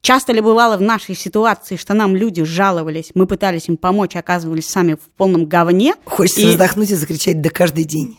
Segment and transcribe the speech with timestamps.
[0.00, 4.68] Часто ли бывало в нашей ситуации, что нам люди жаловались, мы пытались им помочь, оказывались
[4.68, 5.94] сами в полном говне?
[6.04, 6.46] Хочется и...
[6.46, 8.18] вздохнуть и закричать «да каждый день».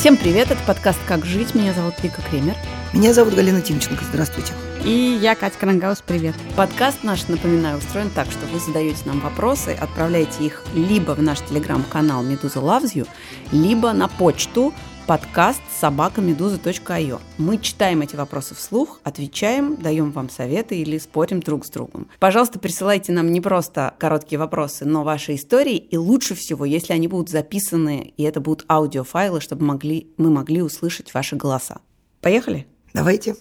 [0.00, 1.54] Всем привет, это подкаст «Как жить».
[1.54, 2.54] Меня зовут Вика Кремер.
[2.94, 4.02] Меня зовут Галина Тимченко.
[4.02, 4.54] Здравствуйте.
[4.82, 6.34] И я, Катя Крангаус, привет.
[6.56, 11.40] Подкаст наш, напоминаю, устроен так, что вы задаете нам вопросы, отправляете их либо в наш
[11.40, 13.06] телеграм-канал «Медуза Loves You»,
[13.52, 14.72] либо на почту
[15.10, 17.20] подкаст собакамедуза.io.
[17.36, 22.08] Мы читаем эти вопросы вслух, отвечаем, даем вам советы или спорим друг с другом.
[22.20, 27.08] Пожалуйста, присылайте нам не просто короткие вопросы, но ваши истории, и лучше всего, если они
[27.08, 31.80] будут записаны, и это будут аудиофайлы, чтобы могли, мы могли услышать ваши голоса.
[32.20, 32.68] Поехали?
[32.94, 33.34] Давайте.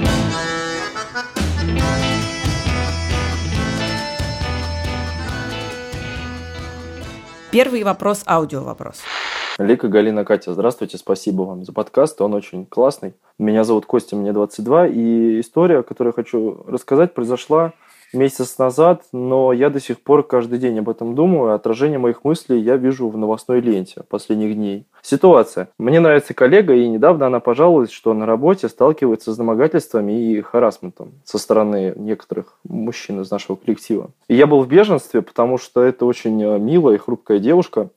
[7.51, 9.03] Первый вопрос– аудио-вопрос.
[9.59, 13.13] Лика, Галина, Катя, здравствуйте, спасибо вам за подкаст, он очень классный.
[13.37, 17.73] Меня зовут Костя, мне 22, и история, которую я хочу рассказать, произошла
[18.13, 21.53] месяц назад, но я до сих пор каждый день об этом думаю.
[21.53, 24.85] Отражение моих мыслей я вижу в новостной ленте последних дней.
[25.01, 25.67] Ситуация.
[25.77, 31.11] Мне нравится коллега, и недавно она пожаловалась, что на работе сталкивается с домогательствами и харасментом
[31.25, 34.11] со стороны некоторых мужчин из нашего коллектива.
[34.29, 37.89] И я был в беженстве, потому что это очень э, милая и хрупкая девушка,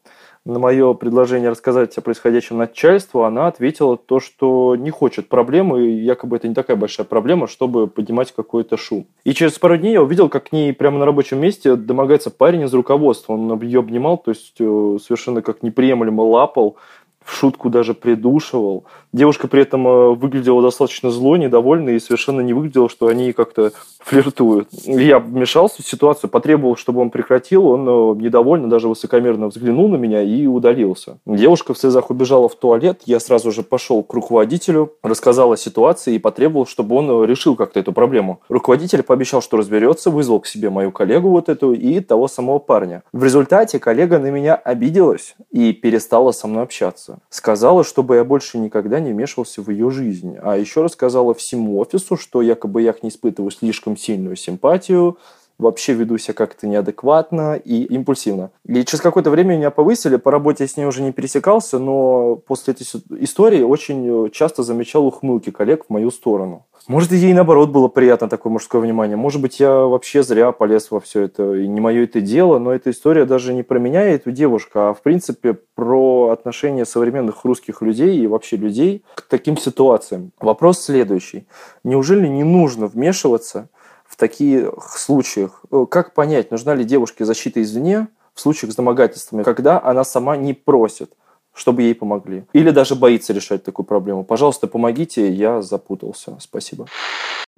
[0.44, 6.02] на мое предложение рассказать о происходящем начальству, она ответила то, что не хочет проблемы, и
[6.02, 9.06] якобы это не такая большая проблема, чтобы поднимать какой-то шум.
[9.24, 12.62] И через пару дней я увидел, как к ней прямо на рабочем месте домогается парень
[12.62, 13.34] из руководства.
[13.34, 16.76] Он ее обнимал, то есть э, совершенно как неприемлемо лапал,
[17.24, 18.84] в шутку даже придушивал.
[19.12, 23.72] Девушка при этом э, выглядела достаточно злой, недовольной и совершенно не выглядела, что они как-то
[23.98, 24.68] флиртуют.
[24.86, 27.66] Я вмешался в ситуацию, потребовал, чтобы он прекратил.
[27.66, 31.18] Он э, недовольно, даже высокомерно взглянул на меня и удалился.
[31.26, 33.02] Девушка в слезах убежала в туалет.
[33.04, 37.54] Я сразу же пошел к руководителю, рассказал о ситуации и потребовал, чтобы он э, решил
[37.54, 38.40] как-то эту проблему.
[38.48, 43.02] Руководитель пообещал, что разберется, вызвал к себе мою коллегу вот эту и того самого парня.
[43.12, 47.11] В результате коллега на меня обиделась и перестала со мной общаться.
[47.30, 50.36] Сказала, чтобы я больше никогда не вмешивался в ее жизнь.
[50.42, 55.18] А еще рассказала всему офису, что якобы я к ней испытываю слишком сильную симпатию,
[55.58, 58.50] вообще веду себя как-то неадекватно и импульсивно.
[58.66, 62.36] И через какое-то время меня повысили, по работе я с ней уже не пересекался, но
[62.36, 62.86] после этой
[63.20, 66.66] истории очень часто замечал ухмылки коллег в мою сторону.
[66.88, 69.16] Может, ей наоборот было приятно такое мужское внимание.
[69.16, 72.72] Может быть, я вообще зря полез во все это, и не мое это дело, но
[72.72, 77.44] эта история даже не про меня и эту девушку, а в принципе про отношение современных
[77.44, 80.32] русских людей и вообще людей к таким ситуациям.
[80.40, 81.46] Вопрос следующий.
[81.84, 83.68] Неужели не нужно вмешиваться
[84.12, 85.64] в таких случаях?
[85.90, 90.52] Как понять, нужна ли девушке защита извне в случаях с домогательствами, когда она сама не
[90.52, 91.12] просит?
[91.54, 92.44] чтобы ей помогли.
[92.54, 94.24] Или даже боится решать такую проблему.
[94.24, 96.38] Пожалуйста, помогите, я запутался.
[96.40, 96.86] Спасибо.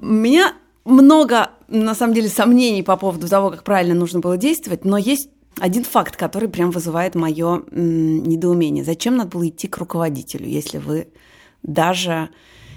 [0.00, 0.52] Меня
[0.84, 5.30] много, на самом деле, сомнений по поводу того, как правильно нужно было действовать, но есть
[5.60, 8.82] один факт, который прям вызывает мое недоумение.
[8.82, 11.06] Зачем надо было идти к руководителю, если вы
[11.62, 12.30] даже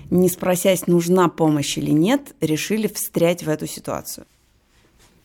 [0.10, 4.26] не спросясь, нужна помощь или нет, решили встрять в эту ситуацию?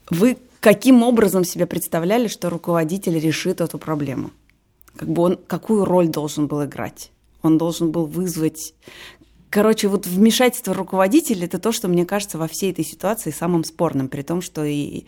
[0.09, 4.31] Вы каким образом себе представляли, что руководитель решит эту проблему?
[4.95, 7.11] как бы он какую роль должен был играть.
[7.41, 8.73] Он должен был вызвать...
[9.49, 14.07] Короче, вот вмешательство руководителя– это то, что, мне кажется, во всей этой ситуации самым спорным,
[14.07, 15.05] при том, что и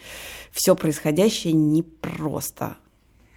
[0.52, 2.78] все происходящее непросто.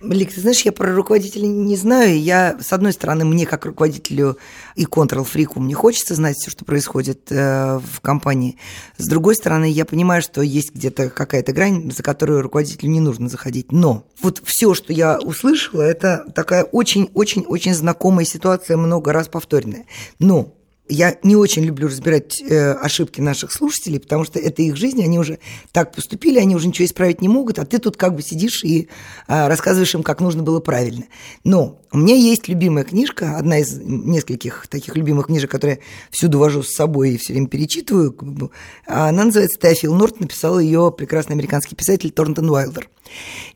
[0.01, 2.21] Лик, ты знаешь, я про руководителя не знаю.
[2.21, 4.39] Я, с одной стороны, мне как руководителю
[4.77, 8.59] и контрол-фрику, мне хочется знать все, что происходит э, в компании.
[8.97, 13.29] С другой стороны, я понимаю, что есть где-то какая-то грань, за которую руководителю не нужно
[13.29, 13.73] заходить.
[13.73, 19.87] Но вот все, что я услышала, это такая очень-очень-очень знакомая ситуация, много раз повторенная.
[20.21, 20.55] Но
[20.89, 25.19] я не очень люблю разбирать э, ошибки наших слушателей, потому что это их жизнь, они
[25.19, 25.39] уже
[25.73, 28.89] так поступили, они уже ничего исправить не могут, а ты тут как бы сидишь и
[29.27, 31.05] э, рассказываешь им, как нужно было правильно.
[31.45, 35.81] Но у меня есть любимая книжка, одна из нескольких таких любимых книжек, которые
[36.11, 38.51] всюду вожу с собой и все время перечитываю.
[38.87, 42.89] Она называется «Теофил Норт», написал ее прекрасный американский писатель Торнтон Уайлдер.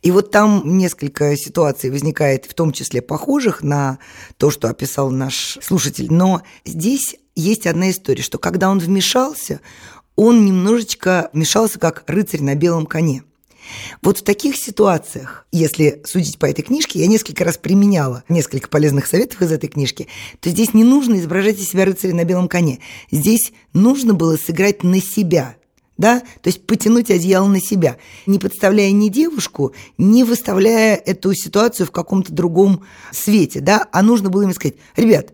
[0.01, 3.99] И вот там несколько ситуаций возникает, в том числе похожих на
[4.39, 6.07] то, что описал наш слушатель.
[6.11, 9.61] Но здесь есть одна история, что когда он вмешался,
[10.17, 13.25] он немножечко вмешался как рыцарь на белом коне.
[14.03, 19.07] Вот в таких ситуациях, если судить по этой книжке, я несколько раз применяла несколько полезных
[19.07, 20.09] советов из этой книжки,
[20.41, 22.81] то здесь не нужно изображать из себя рыцаря на белом коне.
[23.11, 25.57] Здесь нужно было сыграть на себя–
[25.99, 27.97] да, то есть потянуть одеяло на себя,
[28.27, 32.83] не подставляя ни девушку, не выставляя эту ситуацию в каком-то другом
[33.13, 35.33] свете, да, а нужно было им сказать, ребят,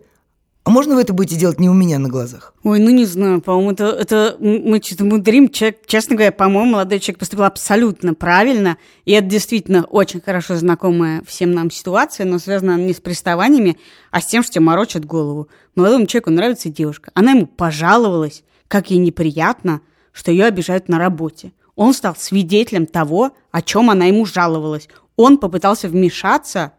[0.68, 2.52] а можно вы это будете делать не у меня на глазах?
[2.62, 5.48] Ой, ну не знаю, по-моему, это, это мы что-то мудрим.
[5.48, 8.76] Человек, честно говоря, по-моему, молодой человек поступил абсолютно правильно.
[9.06, 13.78] И это действительно очень хорошо знакомая всем нам ситуация, но связана не с приставаниями,
[14.10, 15.48] а с тем, что тебе морочат голову.
[15.74, 17.12] Молодому человеку нравится девушка.
[17.14, 19.80] Она ему пожаловалась, как ей неприятно,
[20.12, 21.52] что ее обижают на работе.
[21.76, 24.90] Он стал свидетелем того, о чем она ему жаловалась.
[25.16, 26.72] Он попытался вмешаться.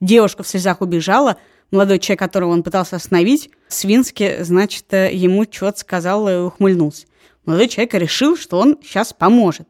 [0.00, 1.36] Девушка в слезах убежала–
[1.70, 7.06] молодой человек, которого он пытался остановить, свински, значит, э, ему что-то сказал и ухмыльнулся.
[7.44, 9.66] Молодой человек решил, что он сейчас поможет.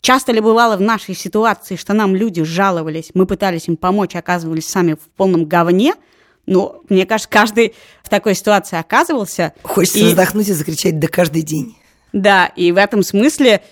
[0.00, 4.66] Часто ли бывало в нашей ситуации, что нам люди жаловались, мы пытались им помочь, оказывались
[4.66, 5.94] сами в полном говне?
[6.46, 9.54] Ну, мне кажется, каждый в такой ситуации оказывался.
[9.62, 10.04] Хочется и...
[10.04, 11.76] вздохнуть и закричать «да каждый день».
[12.12, 13.62] Да, и в этом смысле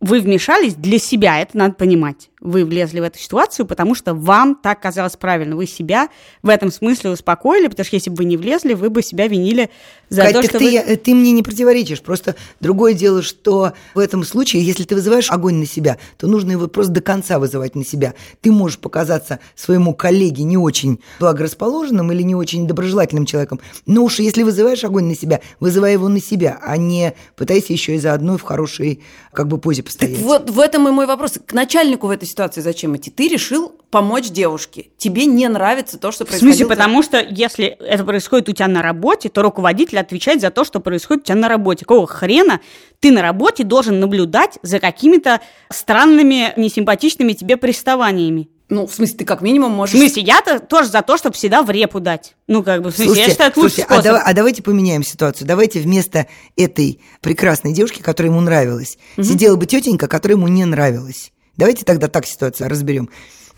[0.00, 2.30] вы вмешались для себя, это надо понимать.
[2.40, 5.56] Вы влезли в эту ситуацию, потому что вам так казалось правильно.
[5.56, 6.08] Вы себя
[6.42, 9.70] в этом смысле успокоили, потому что если бы вы не влезли, вы бы себя винили
[10.10, 10.70] за Кать, то, что ты, вы...
[10.70, 12.02] я, ты мне не противоречишь.
[12.02, 16.52] Просто другое дело, что в этом случае, если ты вызываешь огонь на себя, то нужно
[16.52, 18.14] его просто до конца вызывать на себя.
[18.42, 24.18] Ты можешь показаться своему коллеге не очень благорасположенным или не очень доброжелательным человеком, но уж
[24.18, 28.36] если вызываешь огонь на себя, вызывай его на себя, а не пытайся еще и заодно
[28.36, 29.02] в хорошей
[29.32, 30.16] как бы позе постоять.
[30.16, 31.38] Так вот в этом и мой вопрос.
[31.44, 33.10] К начальнику в этой ситуации зачем идти?
[33.10, 34.90] Ты решил помочь девушке.
[34.98, 36.54] Тебе не нравится то, что происходит.
[36.54, 40.50] В смысле, потому что если это происходит у тебя на работе, то руководитель отвечает за
[40.50, 41.84] то, что происходит у тебя на работе.
[41.84, 42.60] Какого хрена
[43.00, 45.40] ты на работе должен наблюдать за какими-то
[45.70, 48.48] странными, несимпатичными тебе приставаниями?
[48.68, 49.94] Ну, в смысле, ты как минимум можешь...
[49.94, 52.34] В смысле, я-то тоже за то, чтобы всегда в репу дать.
[52.48, 54.06] Ну, как бы, в смысле, слушайте, я считаю, это лучший слушайте, а способ.
[54.06, 55.46] А, давай, а давайте поменяем ситуацию.
[55.46, 56.26] Давайте вместо
[56.56, 59.24] этой прекрасной девушки, которая ему нравилась, угу.
[59.24, 61.30] сидела бы тетенька, которая ему не нравилась.
[61.56, 63.10] Давайте тогда так ситуацию разберем.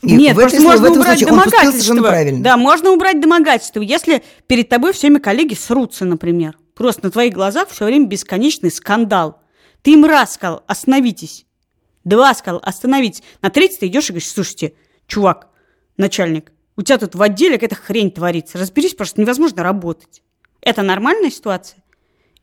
[0.02, 2.32] И Нет, в этом, можно в этом убрать случае домогательство.
[2.42, 6.56] Да, можно убрать домогательство, если перед тобой все время коллеги срутся, например.
[6.74, 9.42] Просто на твоих глазах все время бесконечный скандал.
[9.82, 11.46] Ты им раз сказал, остановитесь.
[12.04, 13.24] Два сказал, остановитесь.
[13.42, 14.74] На третий ты идешь и говоришь, слушайте,
[15.08, 15.48] чувак,
[15.96, 18.56] начальник, у тебя тут в отделе какая-то хрень творится.
[18.56, 20.22] Разберись, просто невозможно работать.
[20.60, 21.82] Это нормальная ситуация?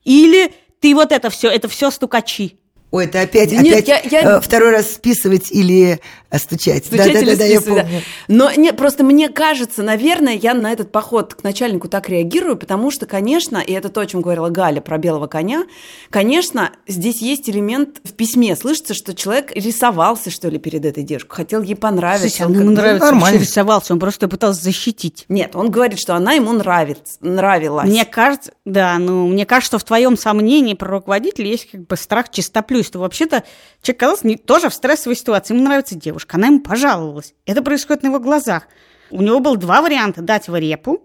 [0.04, 2.60] Или ты вот это все, это все стукачи?
[2.92, 4.38] Ой, это опять, да опять нет, я, я...
[4.38, 6.00] Э, второй раз списывать или
[6.30, 6.86] э, стучать.
[6.86, 7.84] Стучать да, или да, да, я помню.
[7.84, 8.00] Да.
[8.28, 12.92] Но нет, просто мне кажется, наверное, я на этот поход к начальнику так реагирую, потому
[12.92, 15.66] что, конечно, и это то, о чем говорила Галя про белого коня,
[16.10, 18.56] конечно, здесь есть элемент в письме.
[18.56, 22.30] Слышится, что человек рисовался, что ли, перед этой девушкой, хотел ей понравиться.
[22.30, 23.40] Слушай, он ему нравится, нормально.
[23.40, 25.26] рисовался, он просто пытался защитить.
[25.28, 27.90] Нет, он говорит, что она ему нравится, нравилась.
[27.90, 31.98] Мне кажется, да, ну, мне кажется, что в твоем сомнении про руководителя есть как бы
[31.98, 32.30] страх
[32.76, 33.44] чистоплюй, что вообще-то
[33.82, 35.54] человек оказался тоже в стрессовой ситуации.
[35.54, 37.34] Ему нравится девушка, она ему пожаловалась.
[37.46, 38.68] Это происходит на его глазах.
[39.12, 40.22] У него было два варианта.
[40.22, 41.04] Дать в репу.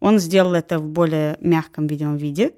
[0.00, 2.52] Он сделал это в более мягком, видимом виде.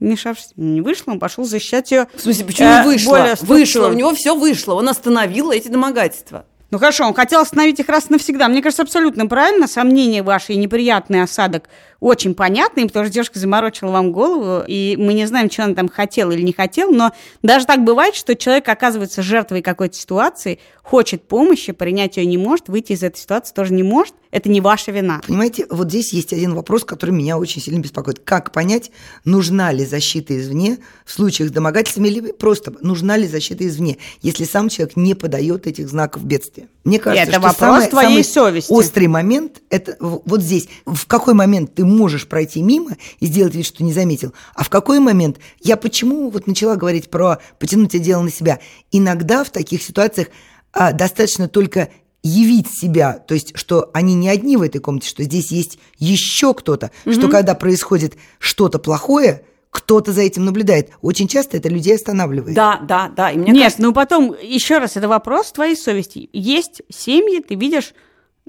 [0.00, 2.08] Вмешавшись, не вышло, он пошел защищать ее.
[2.14, 3.34] В смысле, почему э, вышло?
[3.42, 4.74] Вышло, у него все вышло.
[4.74, 6.46] Он остановил эти домогательства.
[6.72, 8.48] Ну хорошо, он хотел остановить их раз навсегда.
[8.48, 9.68] Мне кажется, абсолютно правильно.
[9.68, 11.68] Сомнения ваши и неприятный осадок
[12.02, 15.88] очень понятный, потому что девушка заморочила вам голову, и мы не знаем, что она там
[15.88, 17.12] хотела или не хотела, но
[17.42, 22.68] даже так бывает, что человек оказывается жертвой какой-то ситуации, хочет помощи, принять ее не может,
[22.68, 25.20] выйти из этой ситуации тоже не может, это не ваша вина.
[25.24, 28.18] Понимаете, вот здесь есть один вопрос, который меня очень сильно беспокоит.
[28.18, 28.90] Как понять,
[29.24, 34.70] нужна ли защита извне в случаях домогательства или просто нужна ли защита извне, если сам
[34.70, 36.66] человек не подает этих знаков бедствия?
[36.84, 38.72] Мне кажется, это что вопрос самый, твоей самый совести.
[38.72, 40.68] острый момент– это вот здесь.
[40.84, 44.68] В какой момент ты можешь пройти мимо и сделать вид, что не заметил, а в
[44.68, 48.58] какой момент я почему вот начала говорить про потянуть дело на себя?
[48.90, 50.28] Иногда в таких ситуациях
[50.72, 51.90] а, достаточно только
[52.24, 56.54] явить себя, то есть, что они не одни в этой комнате, что здесь есть еще
[56.54, 57.12] кто-то, угу.
[57.14, 60.90] что когда происходит что-то плохое, кто-то за этим наблюдает.
[61.00, 62.54] Очень часто это людей останавливает.
[62.54, 63.30] Да, да, да.
[63.30, 63.82] И мне Нет, кажется...
[63.82, 66.28] ну потом, еще раз, это вопрос твоей совести.
[66.34, 67.94] Есть семьи, ты видишь,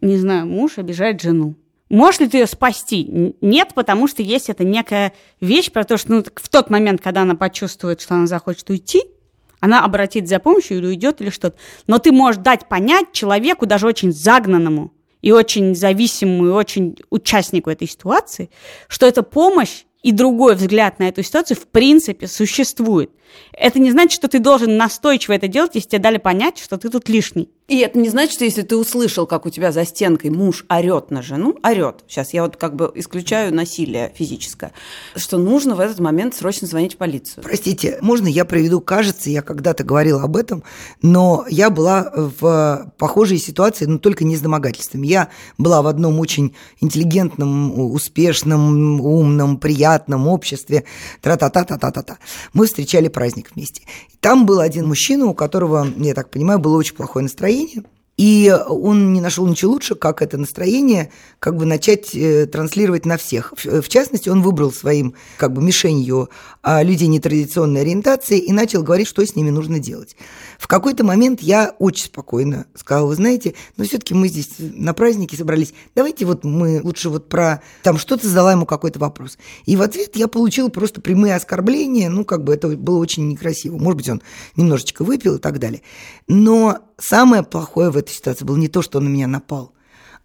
[0.02, 1.56] не знаю, муж обижает жену.
[1.90, 3.34] Можешь ли ты ее спасти?
[3.40, 7.22] Нет, потому что есть это некая вещь про то, что ну, в тот момент, когда
[7.22, 9.04] она почувствует, что она захочет уйти,
[9.62, 11.56] она обратит за помощью или уйдет или что-то.
[11.88, 17.70] Но ты можешь дать понять человеку, даже очень загнанному и очень зависимому, и очень участнику
[17.70, 18.50] этой ситуации,
[18.90, 23.10] что эта помощь и другой взгляд на эту ситуацию в принципе существует.
[23.54, 26.90] Это не значит, что ты должен настойчиво это делать, если тебе дали понять, что ты
[26.90, 27.50] тут лишний.
[27.70, 31.12] И это не значит, что если ты услышал, как у тебя за стенкой муж орет
[31.12, 34.74] на жену, орет, сейчас я вот как бы исключаю насилие физическое,
[35.16, 37.42] что нужно в этот момент срочно звонить в полицию.
[37.42, 40.64] Простите, можно я приведу, кажется, я когда-то говорила об этом,
[41.02, 45.04] но я была в похожей ситуации, но только не с домогательством.
[45.04, 50.84] Я была в одном очень интеллигентном, успешном, умном, приятном обществе,
[51.22, 52.18] тра-та-та-та-та-та-та.
[52.52, 53.84] Мы встречали праздник вместе.
[54.20, 57.53] Там был один мужчина, у которого, я так понимаю, было очень плохое настроение.
[58.16, 63.18] И он не нашел ничего лучше, как это настроение как бы начать э, транслировать на
[63.18, 63.54] всех.
[63.58, 66.30] В, частности, он выбрал своим как бы мишенью
[66.62, 70.16] а, людей нетрадиционной ориентации и начал говорить, что с ними нужно делать.
[70.60, 75.36] В какой-то момент я очень спокойно сказала, вы знаете, но все-таки мы здесь на празднике
[75.36, 77.64] собрались, давайте вот мы лучше вот про...
[77.82, 79.40] Там что-то задала ему какой-то вопрос.
[79.66, 83.78] И в ответ я получила просто прямые оскорбления, ну как бы это было очень некрасиво.
[83.80, 84.22] Может быть, он
[84.56, 85.82] немножечко выпил и так далее.
[86.28, 89.74] Но самое плохое в этой ситуации было не то, что он на меня напал,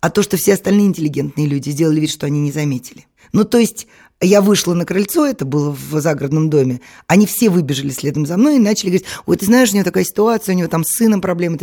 [0.01, 3.07] а то, что все остальные интеллигентные люди сделали вид, что они не заметили.
[3.33, 3.87] Ну, то есть
[4.21, 8.57] я вышла на крыльцо, это было в загородном доме, они все выбежали следом за мной
[8.57, 11.21] и начали говорить, ой, ты знаешь, у него такая ситуация, у него там с сыном
[11.21, 11.59] проблемы,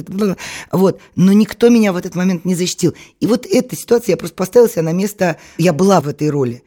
[0.71, 2.93] вот, но никто меня в этот момент не защитил.
[3.19, 6.63] И вот эта ситуация, я просто поставила себя на место, я была в этой роли.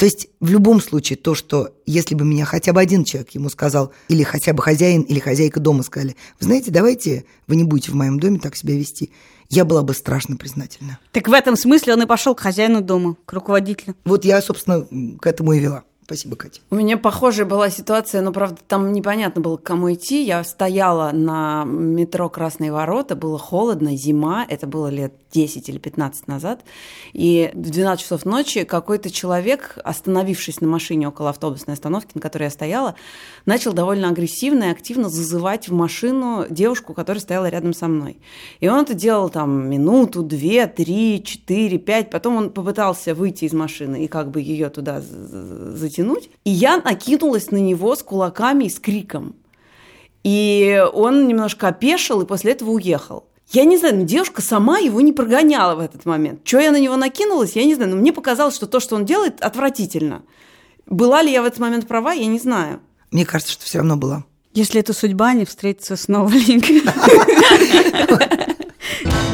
[0.00, 3.50] То есть в любом случае то, что если бы меня хотя бы один человек ему
[3.50, 7.92] сказал, или хотя бы хозяин или хозяйка дома сказали, вы знаете, давайте вы не будете
[7.92, 9.12] в моем доме так себя вести,
[9.50, 10.98] я была бы страшно признательна.
[11.12, 13.94] Так в этом смысле он и пошел к хозяину дома, к руководителю.
[14.06, 14.86] Вот я, собственно,
[15.20, 15.84] к этому и вела.
[16.10, 16.60] Спасибо, Катя.
[16.70, 20.24] У меня похожая была ситуация, но, правда, там непонятно было, к кому идти.
[20.24, 26.26] Я стояла на метро Красные ворота, было холодно, зима, это было лет 10 или 15
[26.26, 26.64] назад.
[27.12, 32.44] И в 12 часов ночи какой-то человек, остановившись на машине около автобусной остановки, на которой
[32.44, 32.96] я стояла,
[33.46, 38.18] начал довольно агрессивно и активно зазывать в машину девушку, которая стояла рядом со мной.
[38.58, 42.10] И он это делал там минуту, две, три, четыре, пять.
[42.10, 46.30] Потом он попытался выйти из машины и как бы ее туда затянуть тянуть.
[46.44, 49.34] И я накинулась на него с кулаками и с криком.
[50.24, 53.24] И он немножко опешил и после этого уехал.
[53.52, 56.40] Я не знаю, но девушка сама его не прогоняла в этот момент.
[56.44, 57.90] Что я на него накинулась, я не знаю.
[57.90, 60.22] Но мне показалось, что то, что он делает, отвратительно.
[60.86, 62.80] Была ли я в этот момент права, я не знаю.
[63.10, 64.24] Мне кажется, что все равно была.
[64.52, 66.92] Если это судьба, не встретиться снова, Линка.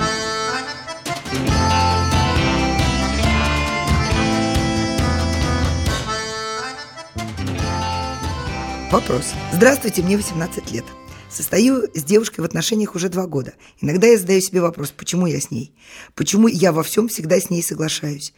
[8.97, 9.35] Вопрос.
[9.53, 10.87] Здравствуйте, мне 18 лет.
[11.29, 13.53] Состою с девушкой в отношениях уже два года.
[13.83, 15.75] Иногда я задаю себе вопрос, почему я с ней?
[16.15, 18.33] Почему я во всем всегда с ней соглашаюсь?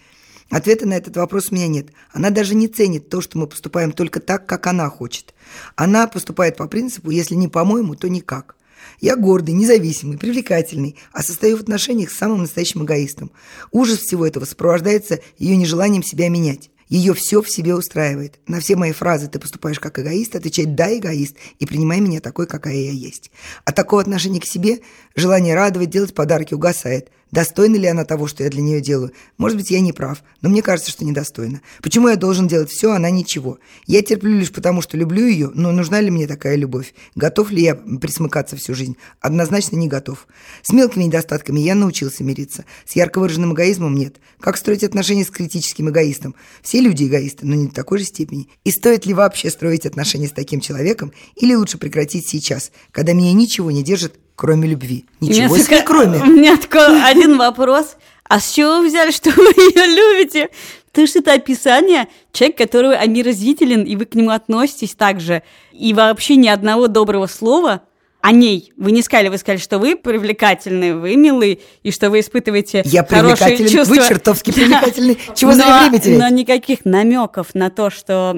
[0.50, 1.90] Ответа на этот вопрос у меня нет.
[2.12, 5.32] Она даже не ценит то, что мы поступаем только так, как она хочет.
[5.76, 8.56] Она поступает по принципу «если не по-моему, то никак».
[9.00, 13.30] Я гордый, независимый, привлекательный, а состою в отношениях с самым настоящим эгоистом.
[13.70, 16.68] Ужас всего этого сопровождается ее нежеланием себя менять.
[16.88, 18.38] Ее все в себе устраивает.
[18.46, 22.46] На все мои фразы «ты поступаешь как эгоист» отвечать «да, эгоист» и принимай меня такой,
[22.46, 23.30] какая я есть.
[23.64, 24.80] От такого отношения к себе
[25.14, 27.10] желание радовать, делать подарки угасает.
[27.30, 29.12] Достойна ли она того, что я для нее делаю?
[29.36, 31.60] Может быть, я не прав, но мне кажется, что недостойна.
[31.82, 33.58] Почему я должен делать все, а она ничего?
[33.86, 36.94] Я терплю лишь потому, что люблю ее, но нужна ли мне такая любовь?
[37.14, 38.96] Готов ли я присмыкаться всю жизнь?
[39.20, 40.26] Однозначно не готов.
[40.62, 42.64] С мелкими недостатками я научился мириться.
[42.86, 44.16] С ярко выраженным эгоизмом нет.
[44.40, 46.34] Как строить отношения с критическим эгоистом?
[46.62, 48.48] Все люди эгоисты, но не в такой же степени.
[48.64, 51.12] И стоит ли вообще строить отношения с таким человеком?
[51.36, 55.04] Или лучше прекратить сейчас, когда меня ничего не держит, кроме любви.
[55.20, 56.18] Ничего себе, такая, кроме.
[56.20, 57.96] У меня такой один вопрос.
[58.28, 60.50] А с чего вы взяли, что вы ее любите?
[60.86, 65.42] Потому что это описание человека, который омерзителен, и вы к нему относитесь так же.
[65.72, 67.82] И вообще ни одного доброго слова
[68.20, 68.72] о ней.
[68.76, 73.04] Вы не сказали, вы сказали, что вы привлекательны, вы милы, и что вы испытываете Я
[73.04, 73.94] хорошие привлекательный, чувства.
[73.94, 75.18] вы чертовски привлекательный.
[75.34, 76.18] Чего но, зря время терять?
[76.18, 78.36] Но никаких намеков на то, что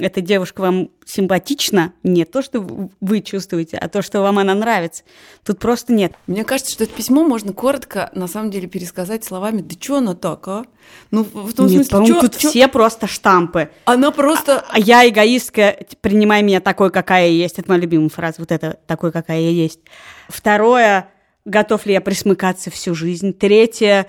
[0.00, 2.64] эта девушка вам симпатична, не то, что
[3.00, 5.02] вы чувствуете, а то, что вам она нравится.
[5.44, 6.12] Тут просто нет.
[6.26, 10.14] Мне кажется, что это письмо можно коротко, на самом деле, пересказать словами «Да чё она
[10.14, 10.64] так, а?»
[11.10, 13.70] Ну, в том Нет, смысле, чё- тут чё- все просто штампы.
[13.84, 14.64] Она просто...
[14.68, 17.58] А я эгоистка, принимай меня такой, какая я есть.
[17.58, 19.80] Это моя любимая фраза, вот это «такой, какая я есть».
[20.28, 21.08] Второе,
[21.44, 23.32] готов ли я присмыкаться всю жизнь.
[23.32, 24.06] Третье,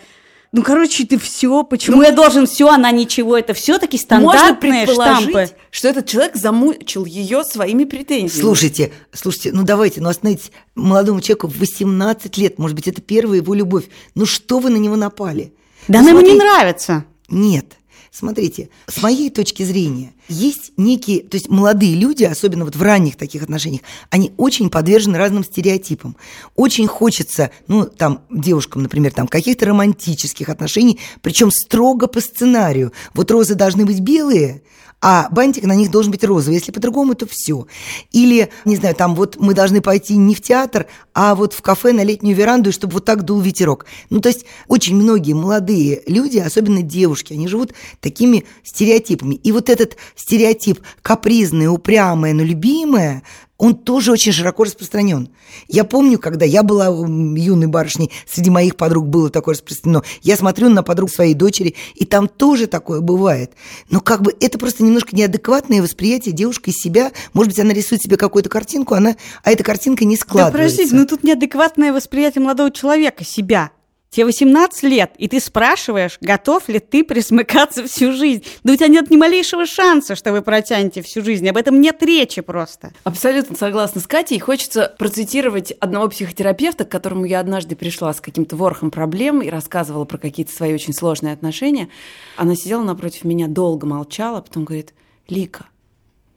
[0.54, 1.64] ну, короче, ты все.
[1.64, 3.36] Почему я должен все, она ничего?
[3.36, 5.50] Это все-таки Можно стандартные предположить, штампы.
[5.72, 8.40] что этот человек замучил ее своими претензиями.
[8.42, 10.52] Слушайте, слушайте, ну давайте, ну остановитесь.
[10.76, 13.86] Молодому человеку в 18 лет, может быть, это первая его любовь.
[14.14, 15.56] Ну что вы на него напали?
[15.88, 17.06] Да Ну, она ему не нравится.
[17.30, 17.66] Нет.
[18.14, 23.16] Смотрите, с моей точки зрения, есть некие, то есть молодые люди, особенно вот в ранних
[23.16, 26.16] таких отношениях, они очень подвержены разным стереотипам.
[26.56, 32.94] Очень хочется, ну, там, девушкам, например, там, каких-то романтических отношений, причем строго по сценарию.
[33.16, 34.62] Вот розы должны быть белые,
[35.04, 36.56] а бантик на них должен быть розовый.
[36.56, 37.68] Если по-другому, то все.
[38.14, 41.92] Или, не знаю, там вот мы должны пойти не в театр, а вот в кафе
[41.92, 43.86] на летнюю веранду, чтобы вот так дул ветерок.
[44.10, 49.36] Ну, то есть очень многие молодые люди, особенно девушки, они живут такими стереотипами.
[49.36, 53.24] И вот этот стереотип капризное, упрямое, но любимое,
[53.58, 55.30] он тоже очень широко распространен.
[55.68, 60.04] Я помню, когда я была юной барышней, среди моих подруг было такое распространено.
[60.22, 63.54] Я смотрю на подруг своей дочери, и там тоже такое бывает.
[63.90, 67.12] Но как бы это просто немножко неадекватное восприятие девушки из себя.
[67.34, 70.58] Может быть, она рисует себе какую-то картинку, она, а эта картинка не складывается.
[70.58, 73.72] Да, подождите, ну тут неадекватное восприятие молодого человека себя.
[74.14, 78.44] Тебе 18 лет, и ты спрашиваешь, готов ли ты присмыкаться всю жизнь.
[78.64, 81.50] Да у тебя нет ни малейшего шанса, что вы протянете всю жизнь.
[81.50, 82.94] Об этом нет речи просто.
[83.06, 84.38] Абсолютно согласна с Катей.
[84.38, 90.06] Хочется процитировать одного психотерапевта, к которому я однажды пришла с каким-то ворохом проблем и рассказывала
[90.06, 91.90] про какие-то свои очень сложные отношения.
[92.38, 94.94] Она сидела напротив меня, долго молчала, потом говорит,
[95.28, 95.66] Лика,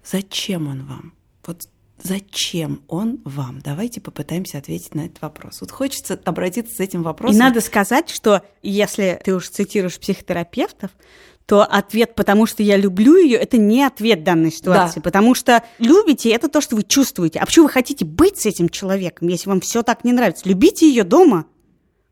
[0.03, 1.16] зачем он вам?
[2.03, 3.61] Зачем он вам?
[3.61, 5.61] Давайте попытаемся ответить на этот вопрос.
[5.61, 7.37] Вот хочется обратиться с этим вопросом.
[7.37, 10.91] И надо сказать, что если ты уж цитируешь психотерапевтов,
[11.47, 14.97] то ответ «потому что я люблю ее»– это не ответ данной ситуации.
[14.97, 15.03] Да.
[15.03, 17.39] Потому что любите– это то, что вы чувствуете.
[17.39, 20.49] А почему вы хотите быть с этим человеком, если вам все так не нравится?
[20.49, 21.47] Любите ее дома.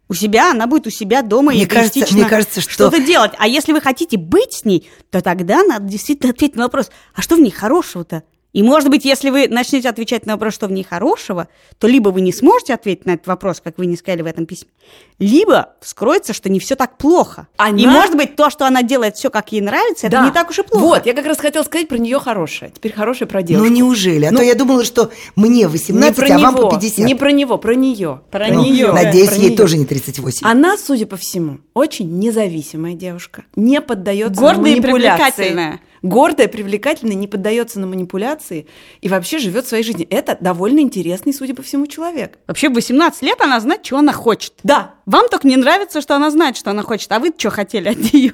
[0.08, 2.72] У себя, она будет у себя дома мне и кажется, мне кажется, что...
[2.72, 3.32] что-то делать.
[3.38, 7.22] А если вы хотите быть с ней, то тогда надо действительно ответить на вопрос, а
[7.22, 8.22] что в ней хорошего-то?
[8.54, 12.10] И, может быть, если вы начнете отвечать на вопрос, что в ней хорошего, то либо
[12.10, 14.70] вы не сможете ответить на этот вопрос, как вы не сказали в этом письме,
[15.18, 17.48] либо вскроется, что не все так плохо.
[17.56, 17.76] Она...
[17.76, 20.18] И, может быть, то, что она делает все, как ей нравится, да.
[20.18, 20.84] это не так уж и плохо.
[20.84, 22.70] Вот, я как раз хотела сказать про нее хорошее.
[22.72, 23.68] Теперь хорошее про девушку.
[23.68, 24.26] Ну, неужели?
[24.26, 27.04] А ну, то я думала, что мне 18, а него, вам по 50.
[27.04, 28.20] Не про него, про нее.
[28.30, 28.92] Про ну, нее.
[28.92, 29.56] Надеюсь, про ей нее.
[29.56, 30.46] тоже не 38.
[30.46, 33.44] Она, судя по всему, очень независимая девушка.
[33.56, 34.78] Не поддается Гордая на манипуляции.
[34.78, 38.68] и привлекательная гордая, привлекательная, не поддается на манипуляции
[39.00, 40.06] и вообще живет своей жизнью.
[40.10, 42.38] Это довольно интересный, судя по всему, человек.
[42.46, 44.52] Вообще в 18 лет она знает, что она хочет.
[44.62, 44.94] Да.
[45.06, 48.12] Вам только не нравится, что она знает, что она хочет, а вы что хотели от
[48.12, 48.32] нее?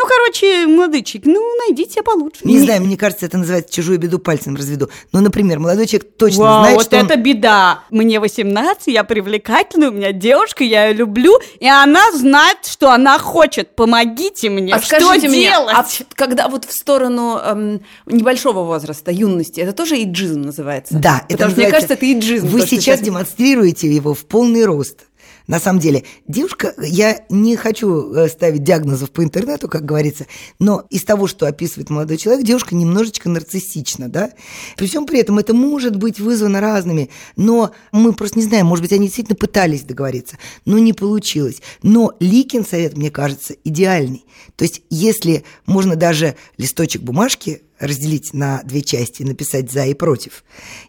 [0.00, 2.40] Ну, короче, молодой человек, ну, найдите себе получше.
[2.44, 4.88] Не, не знаю, мне кажется, это называется чужую беду пальцем разведу.
[5.12, 7.22] Ну, например, молодой человек точно Вау, знает, вот что это он...
[7.22, 7.84] беда.
[7.90, 13.18] Мне 18, я привлекательная, у меня девушка, я ее люблю, и она знает, что она
[13.18, 13.76] хочет.
[13.76, 15.76] Помогите мне, а что скажите мне, делать?
[15.76, 20.94] А когда вот в сторону эм, небольшого возраста, юности, это тоже иджизм называется?
[20.94, 22.46] Да, это Потому что, мне кажется, это иджизм.
[22.46, 25.09] Вы то, сейчас, сейчас демонстрируете его в полный рост.
[25.50, 30.26] На самом деле, девушка, я не хочу э, ставить диагнозов по интернету, как говорится,
[30.60, 34.30] но из того, что описывает молодой человек, девушка немножечко нарциссична, да?
[34.76, 38.84] При всем при этом это может быть вызвано разными, но мы просто не знаем, может
[38.84, 41.60] быть, они действительно пытались договориться, но не получилось.
[41.82, 44.24] Но Ликин совет, мне кажется, идеальный.
[44.54, 50.44] То есть, если можно даже листочек бумажки разделить на две части, написать «за» и «против»,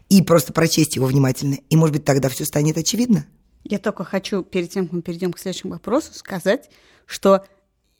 [0.08, 3.26] и просто прочесть его внимательно, и, может быть, тогда все станет очевидно.
[3.64, 6.70] Я только хочу, перед тем, как мы перейдем к следующему вопросу, сказать,
[7.06, 7.44] что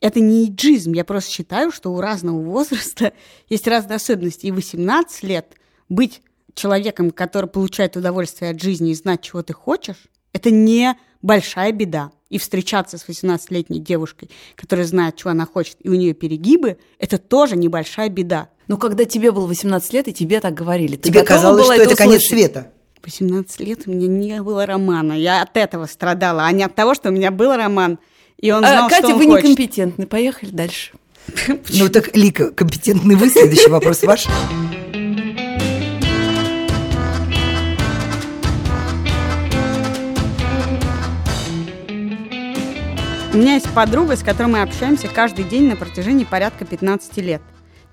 [0.01, 0.93] это не иджизм.
[0.93, 3.13] Я просто считаю, что у разного возраста
[3.49, 4.47] есть разные особенности.
[4.47, 5.55] И 18 лет
[5.89, 6.23] быть
[6.55, 12.11] человеком, который получает удовольствие от жизни и знать, чего ты хочешь, это не большая беда.
[12.29, 17.19] И встречаться с 18-летней девушкой, которая знает, чего она хочет, и у нее перегибы, это
[17.19, 18.49] тоже небольшая беда.
[18.69, 21.83] Но когда тебе было 18 лет, и тебе так говорили, ты тебе казалось, что это,
[21.83, 22.73] это конец света.
[23.03, 25.13] 18 лет у меня не было романа.
[25.13, 27.99] Я от этого страдала, а не от того, что у меня был роман.
[28.39, 29.45] И он знал, а, Катя, что он вы хочет.
[29.45, 30.07] некомпетентны.
[30.07, 30.93] Поехали дальше.
[31.73, 33.29] Ну так, Лика, компетентный вы.
[33.29, 34.27] Следующий вопрос ваш.
[43.33, 47.41] У меня есть подруга, с которой мы общаемся каждый день на протяжении порядка 15 лет.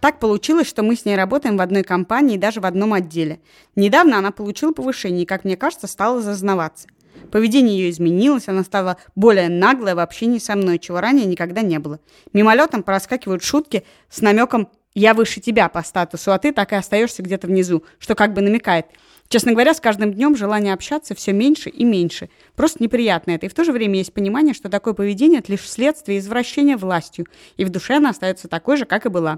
[0.01, 3.39] Так получилось, что мы с ней работаем в одной компании и даже в одном отделе.
[3.75, 6.88] Недавно она получила повышение и, как мне кажется, стала зазнаваться.
[7.31, 11.77] Поведение ее изменилось, она стала более наглой в общении со мной, чего ранее никогда не
[11.79, 11.99] было.
[12.33, 17.23] Мимолетом проскакивают шутки с намеком «я выше тебя по статусу, а ты так и остаешься
[17.23, 18.85] где-то внизу», что как бы намекает–
[19.29, 22.29] Честно говоря, с каждым днем желание общаться все меньше и меньше.
[22.55, 23.45] Просто неприятно это.
[23.45, 27.27] И в то же время есть понимание, что такое поведение– это лишь следствие извращения властью.
[27.55, 29.38] И в душе она остается такой же, как и была.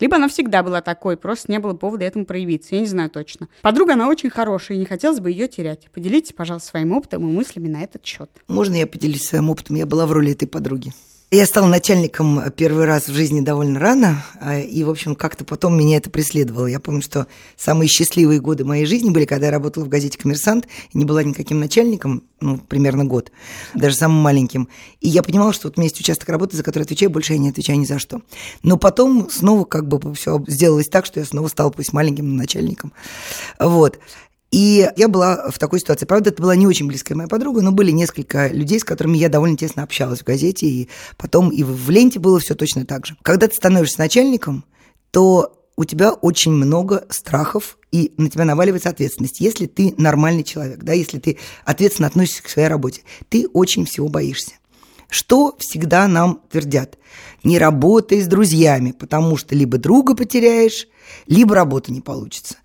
[0.00, 2.74] Либо она всегда была такой, просто не было повода этому проявиться.
[2.74, 3.46] Я не знаю точно.
[3.62, 5.88] Подруга, она очень хорошая, и не хотелось бы ее терять.
[5.92, 8.28] Поделитесь, пожалуйста, своим опытом и мыслями на этот счет.
[8.48, 9.76] Можно я поделюсь своим опытом?
[9.76, 10.92] Я была в роли этой подруги.
[11.32, 15.78] Я стала начальником первый раз в жизни довольно рано, а, и, в общем, как-то потом
[15.78, 16.66] меня это преследовало.
[16.66, 20.66] Я помню, что самые счастливые годы моей жизни были, когда я работала в газете «Коммерсант»,
[20.92, 23.30] и не была никаким начальником, ну, примерно год,
[23.76, 24.68] даже самым маленьким.
[25.00, 27.38] И я понимала, что вот у меня есть участок работы, за который отвечаю, больше я
[27.38, 28.22] не отвечаю ни за что.
[28.64, 32.92] Но потом снова как бы все сделалось так, что я снова стала пусть маленьким начальником.
[33.60, 34.00] Вот.
[34.50, 36.06] И я была в такой ситуации.
[36.06, 39.28] Правда, это была не очень близкая моя подруга, но были несколько людей, с которыми я
[39.28, 43.16] довольно тесно общалась в газете, и потом и в ленте было все точно так же.
[43.22, 44.64] Когда ты становишься начальником,
[45.12, 49.40] то у тебя очень много страхов, и на тебя наваливается ответственность.
[49.40, 54.08] Если ты нормальный человек, да, если ты ответственно относишься к своей работе, ты очень всего
[54.08, 54.52] боишься.
[55.10, 56.96] Что всегда нам твердят?
[57.42, 60.86] Не работай с друзьями, потому что либо друга потеряешь,
[61.26, 62.56] либо работа не получится.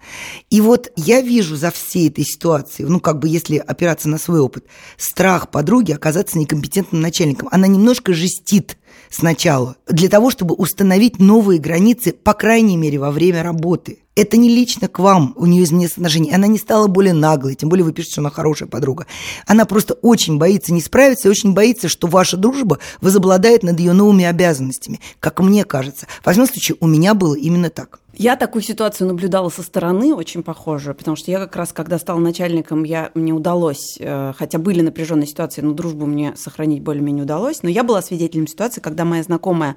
[0.50, 4.40] И вот я вижу за всей этой ситуацией, ну, как бы если опираться на свой
[4.40, 4.66] опыт,
[4.98, 7.50] страх подруги оказаться некомпетентным начальником.
[7.52, 8.78] Она немножко жестит
[9.10, 14.00] сначала для того, чтобы установить новые границы, по крайней мере, во время работы.
[14.16, 16.34] Это не лично к вам, у нее изменилось отношение.
[16.34, 19.08] Она не стала более наглой, тем более вы пишете, что она хорошая подруга.
[19.46, 24.24] Она просто очень боится не справиться очень боится, что ваша дружба возобладает над ее новыми
[24.24, 26.08] обязанностями, как мне кажется.
[26.24, 28.00] В всяком случае, у меня было именно так.
[28.18, 32.20] Я такую ситуацию наблюдала со стороны, очень похожую, потому что я как раз, когда стала
[32.20, 37.62] начальником, я, мне удалось, э, хотя были напряженные ситуации, но дружбу мне сохранить более-менее удалось,
[37.62, 39.76] но я была свидетелем ситуации, когда моя знакомая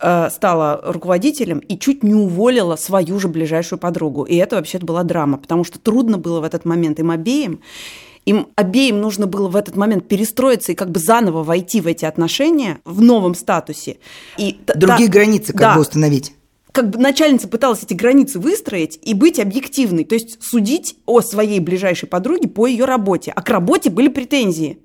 [0.00, 4.24] э, стала руководителем и чуть не уволила свою же ближайшую подругу.
[4.24, 7.60] И это вообще была драма, потому что трудно было в этот момент им обеим.
[8.24, 12.04] Им обеим нужно было в этот момент перестроиться и как бы заново войти в эти
[12.04, 13.98] отношения в новом статусе.
[14.36, 16.34] И Другие та, границы как да, бы установить
[16.72, 21.60] как бы начальница пыталась эти границы выстроить и быть объективной, то есть судить о своей
[21.60, 23.32] ближайшей подруге по ее работе.
[23.34, 24.78] А к работе были претензии.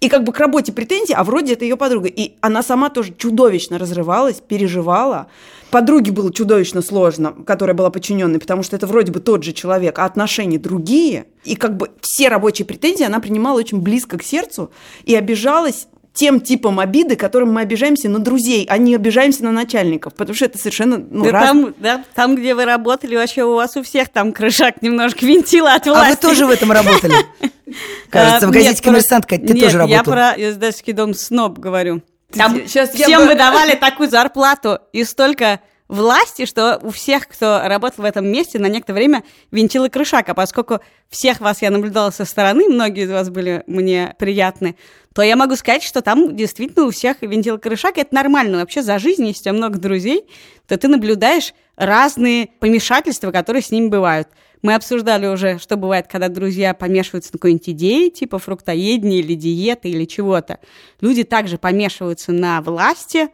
[0.00, 2.08] И как бы к работе претензии, а вроде это ее подруга.
[2.08, 5.26] И она сама тоже чудовищно разрывалась, переживала.
[5.70, 9.98] Подруге было чудовищно сложно, которая была подчиненной, потому что это вроде бы тот же человек,
[9.98, 11.26] а отношения другие.
[11.44, 14.70] И как бы все рабочие претензии она принимала очень близко к сердцу
[15.04, 20.14] и обижалась тем типом обиды, которым мы обижаемся на друзей, а не обижаемся на начальников,
[20.14, 21.44] потому что это совершенно ну, да раз...
[21.46, 25.74] там, да, там, где вы работали, вообще у вас у всех там крышак немножко винтила
[25.74, 26.06] от власти.
[26.06, 27.14] А вы тоже в этом работали?
[28.10, 29.88] Кажется, в газете «Коммерсант» ты тоже работал.
[29.88, 32.02] я про издательский дом «Сноб» говорю.
[32.32, 38.26] Там всем выдавали такую зарплату и столько власти, что у всех, кто работал в этом
[38.26, 40.28] месте, на некоторое время винтил и крышак.
[40.28, 44.76] А поскольку всех вас я наблюдала со стороны, многие из вас были мне приятны,
[45.14, 47.98] то я могу сказать, что там действительно у всех винтил и крышак.
[47.98, 48.58] Это нормально.
[48.58, 50.24] Вообще за жизнь, если у тебя много друзей,
[50.68, 54.28] то ты наблюдаешь разные помешательства, которые с ними бывают.
[54.62, 59.88] Мы обсуждали уже, что бывает, когда друзья помешиваются на какой-нибудь идее, типа фруктоедения или диеты
[59.88, 60.60] или чего-то.
[61.00, 63.28] Люди также помешиваются на власти,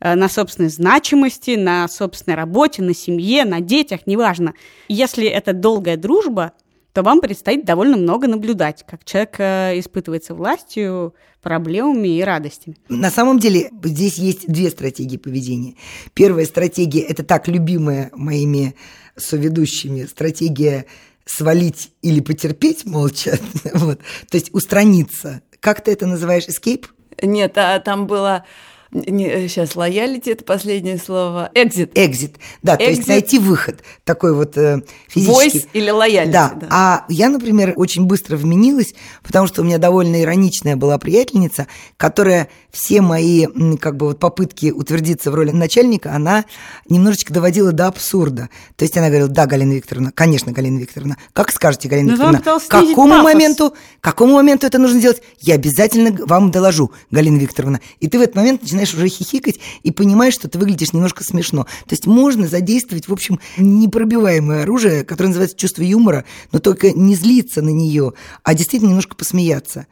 [0.00, 4.54] на собственной значимости, на собственной работе, на семье, на детях, неважно.
[4.88, 6.52] Если это долгая дружба,
[6.96, 12.78] то вам предстоит довольно много наблюдать, как человек э, испытывается властью, проблемами и радостями.
[12.88, 15.74] На самом деле здесь есть две стратегии поведения.
[16.14, 18.76] Первая стратегия– это так любимая моими
[19.14, 20.86] соведущими стратегия
[21.26, 23.38] свалить или потерпеть молча,
[23.74, 23.98] вот.
[24.30, 25.42] то есть устраниться.
[25.60, 26.86] Как ты это называешь, escape?
[27.20, 28.46] Нет, а там было
[28.92, 31.50] не, сейчас лоялити это последнее слово.
[31.54, 31.92] Экзит.
[31.94, 32.36] Экзит.
[32.62, 32.78] Да, Exit.
[32.78, 33.82] то есть найти выход.
[34.04, 35.58] Такой вот э, физический.
[35.58, 36.32] Voice или лоялити.
[36.32, 36.52] Да.
[36.54, 36.66] да.
[36.70, 42.48] А я, например, очень быстро вменилась, потому что у меня довольно ироничная была приятельница, которая
[42.70, 43.46] все мои
[43.80, 46.44] как бы вот попытки утвердиться в роли начальника, она
[46.88, 48.50] немножечко доводила до абсурда.
[48.76, 52.32] То есть она говорила, да, Галина Викторовна, конечно, Галина Викторовна, как скажете, Галина Но ну,
[52.32, 53.24] Викторовна, к какому пафос.
[53.24, 57.80] моменту, какому моменту это нужно делать, я обязательно вам доложу, Галина Викторовна.
[58.00, 61.64] И ты в этот момент начинаешь уже хихикать и понимаешь, что ты выглядишь немножко смешно.
[61.64, 67.14] То есть можно задействовать, в общем, непробиваемое оружие, которое называется чувство юмора, но только не
[67.14, 68.12] злиться на нее,
[68.42, 69.86] а действительно немножко посмеяться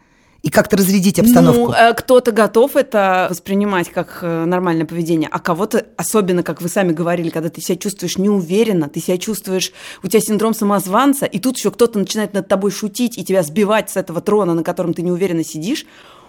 [0.45, 1.69] и как-то разрядить обстановку?
[1.69, 6.69] Ну, э, кто-то готов это воспринимать как э, нормальное поведение, а кого-то, особенно, как вы
[6.69, 11.39] сами говорили, когда ты себя чувствуешь неуверенно, ты себя чувствуешь, у тебя синдром самозванца, и
[11.39, 14.93] тут еще кто-то начинает над тобой шутить и тебя сбивать с этого трона, на котором
[14.93, 15.87] ты неуверенно сидишь,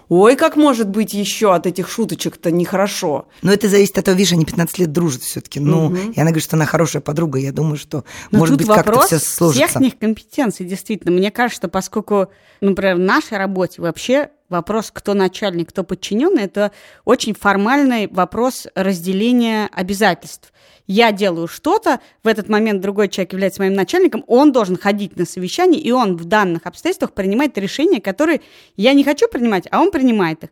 [0.08, 3.26] Ой, как может быть еще от этих шуточек-то нехорошо.
[3.42, 5.58] Но это зависит от того, видишь, они 15 лет дружат все-таки.
[5.58, 5.96] Ну, угу.
[5.96, 7.38] и она говорит, что она хорошая подруга.
[7.38, 9.66] Я думаю, что, Но может быть, как-то все сложится.
[9.66, 11.12] всех них компетенций, действительно.
[11.12, 12.28] Мне кажется, что поскольку,
[12.60, 16.72] например, в нашей работе вообще вопрос, кто начальник, кто подчиненный, это
[17.04, 20.52] очень формальный вопрос разделения обязательств
[20.86, 25.26] я делаю что-то, в этот момент другой человек является моим начальником, он должен ходить на
[25.26, 28.40] совещание, и он в данных обстоятельствах принимает решения, которые
[28.76, 30.50] я не хочу принимать, а он принимает их.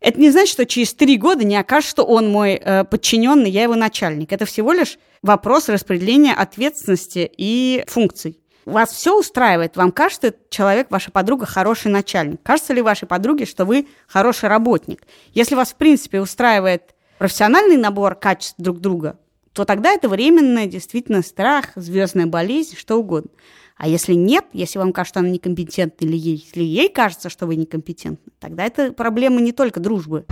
[0.00, 3.62] это не значит, что через три года не окажется, что он мой э, подчиненный, я
[3.62, 4.32] его начальник.
[4.32, 8.38] Это всего лишь вопрос распределения ответственности и функций.
[8.66, 9.76] Вас все устраивает?
[9.76, 12.42] Вам кажется, человек, ваша подруга, хороший начальник?
[12.42, 15.06] Кажется ли вашей подруге, что вы хороший работник?
[15.32, 19.20] Если вас, в принципе, устраивает профессиональный набор качеств друг друга,
[19.52, 23.30] то тогда это временное действительно страх, звездная болезнь, что угодно.
[23.76, 27.46] А если нет, если вам кажется, что она некомпетентна, или ей, если ей кажется, что
[27.46, 30.26] вы некомпетентны, тогда это проблема не только дружбы.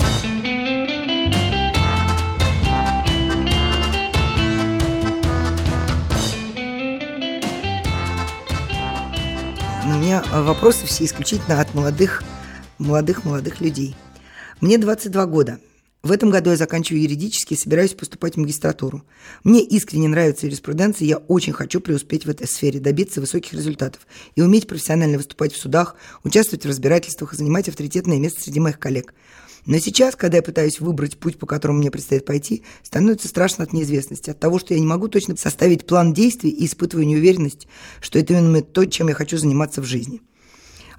[9.85, 12.23] У меня вопросы все исключительно от молодых,
[12.79, 13.95] молодых, молодых людей.
[14.63, 15.59] Мне 22 года.
[16.05, 19.05] В этом году я заканчиваю юридический и собираюсь поступать в магистратуру.
[19.43, 24.43] Мне искренне нравится юриспруденция, я очень хочу преуспеть в этой сфере, добиться высоких результатов и
[24.43, 29.15] уметь профессионально выступать в судах, участвовать в разбирательствах и занимать авторитетное место среди моих коллег.
[29.65, 33.73] Но сейчас, когда я пытаюсь выбрать путь, по которому мне предстоит пойти, становится страшно от
[33.73, 37.67] неизвестности, от того, что я не могу точно составить план действий и испытываю неуверенность,
[38.03, 40.21] что это именно то, чем я хочу заниматься в жизни.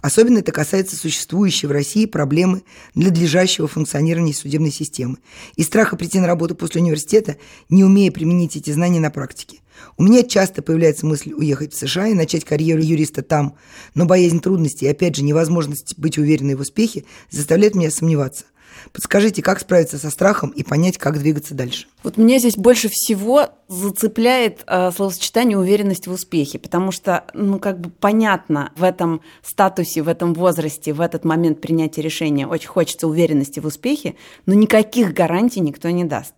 [0.05, 2.61] Особенно это касается существующей в России проблемы
[2.93, 5.17] надлежащего функционирования судебной системы
[5.55, 7.37] и страха прийти на работу после университета,
[7.69, 9.61] не умея применить эти знания на практике.
[9.97, 13.55] У меня часто появляется мысль уехать в США и начать карьеру юриста там,
[13.95, 18.45] но боязнь трудностей и, опять же, невозможность быть уверенной в успехе заставляет меня сомневаться.
[18.91, 21.87] Подскажите, как справиться со страхом и понять, как двигаться дальше?
[22.03, 27.79] Вот меня здесь больше всего зацепляет э, словосочетание уверенность в успехе, потому что, ну, как
[27.79, 33.07] бы понятно, в этом статусе, в этом возрасте, в этот момент принятия решения очень хочется
[33.07, 36.33] уверенности в успехе, но никаких гарантий никто не даст.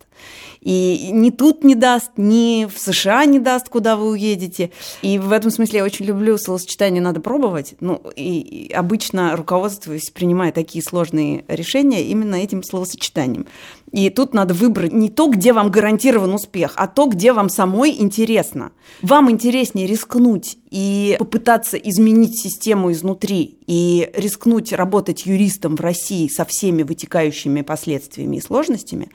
[0.60, 4.70] И ни тут не даст, ни в США не даст, куда вы уедете.
[5.02, 7.74] И в этом смысле я очень люблю словосочетание «надо пробовать».
[7.80, 13.46] Ну, и, обычно руководствуюсь, принимая такие сложные решения именно этим словосочетанием.
[13.92, 17.96] И тут надо выбрать не то, где вам гарантирован успех, а то, где вам самой
[17.98, 18.72] интересно.
[19.00, 26.44] Вам интереснее рискнуть и попытаться изменить систему изнутри, и рискнуть работать юристом в России со
[26.44, 29.10] всеми вытекающими последствиями и сложностями,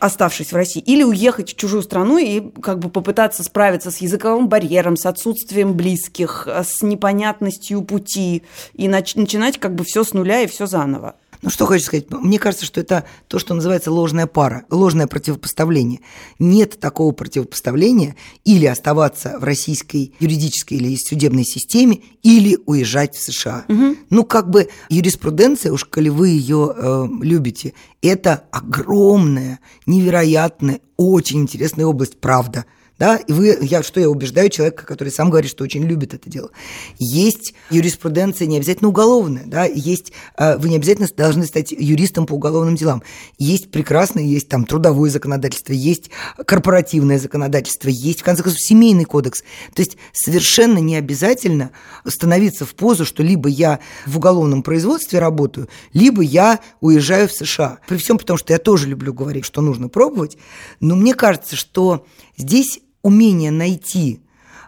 [0.00, 4.48] оставшись в России, или уехать в чужую страну и как бы попытаться справиться с языковым
[4.48, 8.42] барьером, с отсутствием близких, с непонятностью пути
[8.74, 11.14] и нач- начинать как бы все с нуля и все заново.
[11.42, 12.10] Ну, что хочу сказать?
[12.10, 16.00] Мне кажется, что это то, что называется ложная пара, ложное противопоставление.
[16.38, 23.64] Нет такого противопоставления или оставаться в российской юридической или судебной системе, или уезжать в США.
[23.68, 23.96] Угу.
[24.10, 27.72] Ну, как бы юриспруденция, уж коли вы ее э, любите,
[28.02, 32.66] это огромная, невероятная, очень интересная область, правда–
[33.00, 36.28] да, и вы, я, что я убеждаю человека, который сам говорит, что очень любит это
[36.28, 36.50] дело.
[36.98, 42.34] Есть юриспруденция не обязательно уголовная, да, есть, э, вы не обязательно должны стать юристом по
[42.34, 43.02] уголовным делам.
[43.38, 46.10] Есть прекрасное, есть там трудовое законодательство, есть
[46.44, 49.44] корпоративное законодательство, есть, в конце концов, семейный кодекс.
[49.74, 51.70] То есть совершенно не обязательно
[52.06, 57.78] становиться в позу, что либо я в уголовном производстве работаю, либо я уезжаю в США.
[57.88, 60.36] При всем потому, что я тоже люблю говорить, что нужно пробовать,
[60.80, 62.04] но мне кажется, что
[62.36, 64.20] здесь умение найти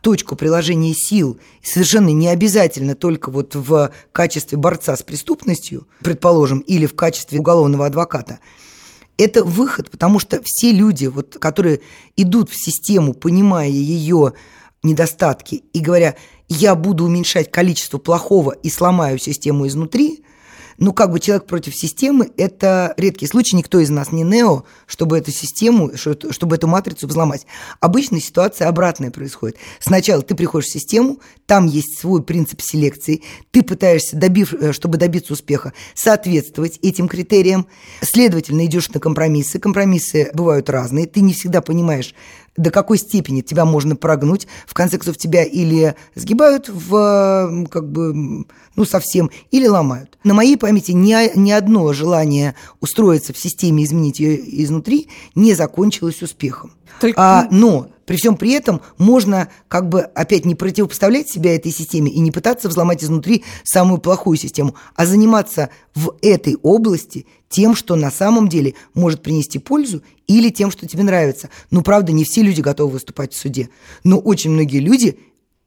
[0.02, 6.86] точку приложения сил, совершенно не обязательно только вот в качестве борца с преступностью, предположим, или
[6.86, 8.40] в качестве уголовного адвоката,
[9.16, 11.80] это выход, потому что все люди, вот, которые
[12.16, 14.32] идут в систему, понимая ее
[14.82, 16.16] недостатки и говоря,
[16.48, 20.24] я буду уменьшать количество плохого и сломаю систему изнутри,
[20.78, 23.56] ну, как бы человек против системы– это редкий случай.
[23.56, 27.46] Никто из нас не Нео, чтобы эту систему, чтобы эту матрицу взломать.
[27.80, 29.56] Обычно ситуация обратная происходит.
[29.80, 34.98] Сначала ты приходишь в систему, там есть свой принцип селекции, ты пытаешься, добив, э, чтобы
[34.98, 37.66] добиться успеха, соответствовать этим критериям.
[38.00, 39.58] Следовательно, идешь на компромиссы.
[39.58, 41.06] Компромиссы бывают разные.
[41.06, 42.14] Ты не всегда понимаешь,
[42.56, 44.46] до какой степени тебя можно прогнуть.
[44.66, 48.44] В конце концов, тебя или сгибают в, как бы,
[48.76, 50.18] ну, совсем, или ломают.
[50.24, 56.22] На моей памяти ни, ни одно желание устроиться в системе, изменить ее изнутри, не закончилось
[56.22, 56.72] успехом.
[57.00, 57.20] Только...
[57.20, 62.12] А, но при всем при этом можно как бы опять не противопоставлять себя этой системе
[62.12, 67.96] и не пытаться взломать изнутри самую плохую систему, а заниматься в этой области тем, что
[67.96, 71.48] на самом деле может принести пользу или тем, что тебе нравится.
[71.70, 73.70] Ну, правда, не все люди готовы выступать в суде,
[74.04, 75.18] но очень многие люди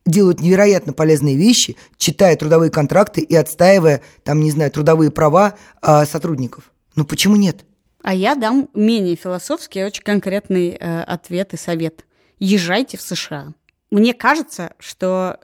[0.05, 6.05] делают невероятно полезные вещи, читая трудовые контракты и отстаивая, там, не знаю, трудовые права э,
[6.05, 6.71] сотрудников.
[6.95, 7.65] Ну, почему нет?
[8.03, 12.05] А я дам менее философский, очень конкретный э, ответ и совет.
[12.39, 13.54] Езжайте в США.
[13.91, 15.39] Мне кажется, что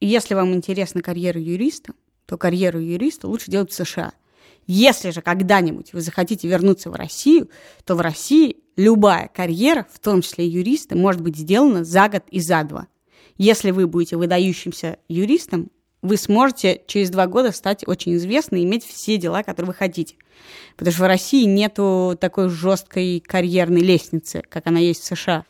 [0.00, 1.92] если вам интересна карьера юриста,
[2.26, 4.12] то карьеру юриста лучше делать в США.
[4.66, 7.50] Если же когда-нибудь вы захотите вернуться в Россию,
[7.84, 12.40] то в России любая карьера, в том числе юриста, может быть сделана за год и
[12.40, 12.86] за два.
[13.36, 15.70] Если вы будете выдающимся юристом,
[16.02, 20.16] вы сможете через два года стать очень известным и иметь все дела, которые вы хотите.
[20.76, 25.44] Потому что в России нету такой жесткой карьерной лестницы, как она есть в США.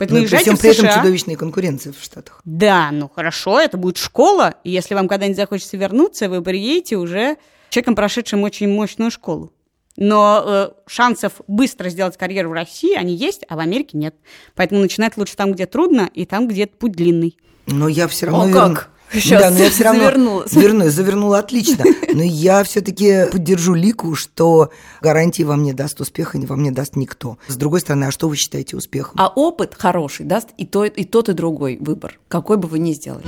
[0.00, 2.40] Поэтому Но при всем при этом чудовищная конкуренция в Штатах.
[2.46, 7.36] Да, ну хорошо, это будет школа, и если вам когда-нибудь захочется вернуться, вы приедете уже
[7.68, 9.52] человеком, прошедшим очень мощную школу.
[9.98, 14.14] Но э, шансов быстро сделать карьеру в России, они есть, а в Америке нет.
[14.54, 17.36] Поэтому начинать лучше там, где трудно, и там, где путь длинный.
[17.66, 18.44] Но я все равно...
[18.44, 18.74] О, верну...
[18.76, 18.90] как?
[19.12, 20.52] Сейчас да, но я все равно завернулась.
[20.52, 21.84] Верну, завернула отлично.
[22.12, 24.70] Но я все-таки поддержу Лику, что
[25.00, 27.38] гарантии вам не даст успеха, не вам не даст никто.
[27.48, 29.14] С другой стороны, а что вы считаете успехом?
[29.16, 32.92] А опыт хороший даст и, то, и тот, и другой выбор, какой бы вы ни
[32.92, 33.24] сделали.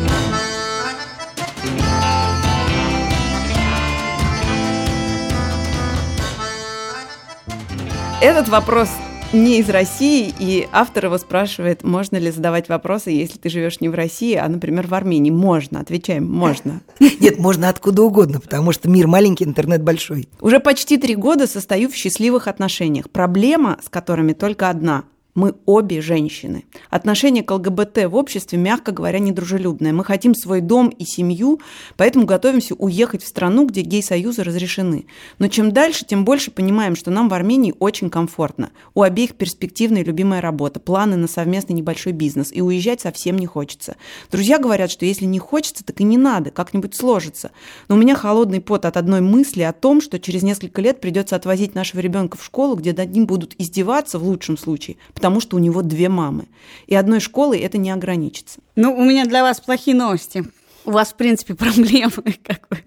[8.21, 8.89] Этот вопрос
[9.33, 13.89] не из России, и автор его спрашивает, можно ли задавать вопросы, если ты живешь не
[13.89, 15.31] в России, а, например, в Армении.
[15.31, 16.83] Можно, отвечаем, можно.
[17.01, 20.29] Нет, можно откуда угодно, потому что мир маленький, интернет большой.
[20.41, 23.11] Уже почти три года состою в счастливых отношениях.
[23.11, 26.65] Проблема, с которыми только одна мы обе женщины.
[26.91, 29.93] Отношение к ЛГБТ в обществе, мягко говоря, недружелюбное.
[29.93, 31.61] Мы хотим свой дом и семью,
[31.97, 35.07] поэтому готовимся уехать в страну, где гей-союзы разрешены.
[35.39, 38.71] Но чем дальше, тем больше понимаем, что нам в Армении очень комфортно.
[38.95, 43.47] У обеих перспективная и любимая работа, планы на совместный небольшой бизнес, и уезжать совсем не
[43.47, 43.97] хочется.
[44.31, 47.53] Друзья говорят, что если не хочется, так и не надо, как-нибудь сложится.
[47.89, 51.37] Но у меня холодный пот от одной мысли о том, что через несколько лет придется
[51.37, 55.55] отвозить нашего ребенка в школу, где над ним будут издеваться в лучшем случае, потому что
[55.55, 56.49] у него две мамы.
[56.89, 58.59] И одной школой это не ограничится.
[58.75, 60.45] Ну, у меня для вас плохие новости.
[60.85, 62.35] У вас, в принципе, проблемы.
[62.43, 62.79] Как вы.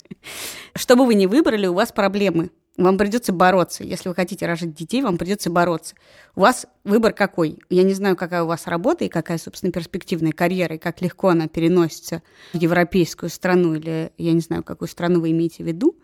[0.75, 2.49] Что бы вы ни выбрали, у вас проблемы.
[2.75, 3.85] Вам придется бороться.
[3.85, 5.95] Если вы хотите рожать детей, вам придется бороться.
[6.35, 7.59] У вас выбор какой?
[7.69, 11.29] Я не знаю, какая у вас работа и какая, собственно, перспективная карьера, и как легко
[11.29, 12.21] она переносится
[12.51, 15.95] в европейскую страну, или я не знаю, какую страну вы имеете в виду.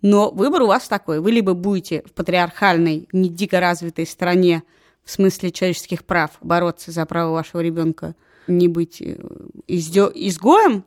[0.00, 1.18] Но выбор у вас такой.
[1.18, 4.62] Вы либо будете в патриархальной, не дико развитой стране,
[5.04, 8.14] в смысле человеческих прав, бороться за право вашего ребенка
[8.46, 9.16] не быть э,
[9.68, 10.84] изгоем,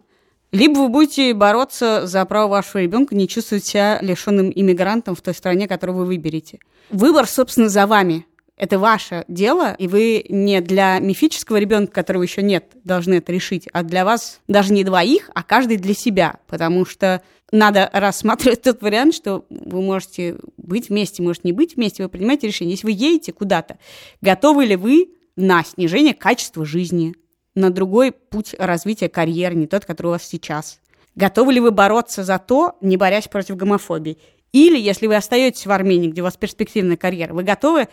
[0.51, 5.33] либо вы будете бороться за право вашего ребенка не чувствовать себя лишенным иммигрантом в той
[5.33, 6.59] стране, которую вы выберете.
[6.89, 8.25] Выбор, собственно, за вами.
[8.55, 13.67] Это ваше дело, и вы не для мифического ребенка, которого еще нет, должны это решить,
[13.73, 17.21] а для вас даже не двоих, а каждый для себя, потому что
[17.55, 22.47] надо рассматривать тот вариант, что вы можете быть вместе, может не быть вместе, вы принимаете
[22.47, 22.73] решение.
[22.73, 23.77] Если вы едете куда-то,
[24.21, 27.15] готовы ли вы на снижение качества жизни,
[27.55, 30.79] на другой путь развития карьеры, не тот, который у вас сейчас?
[31.15, 34.17] Готовы ли вы бороться за то, не борясь против гомофобии?
[34.51, 37.87] Или, если вы остаетесь в Армении, где у вас перспективная карьера, вы готовы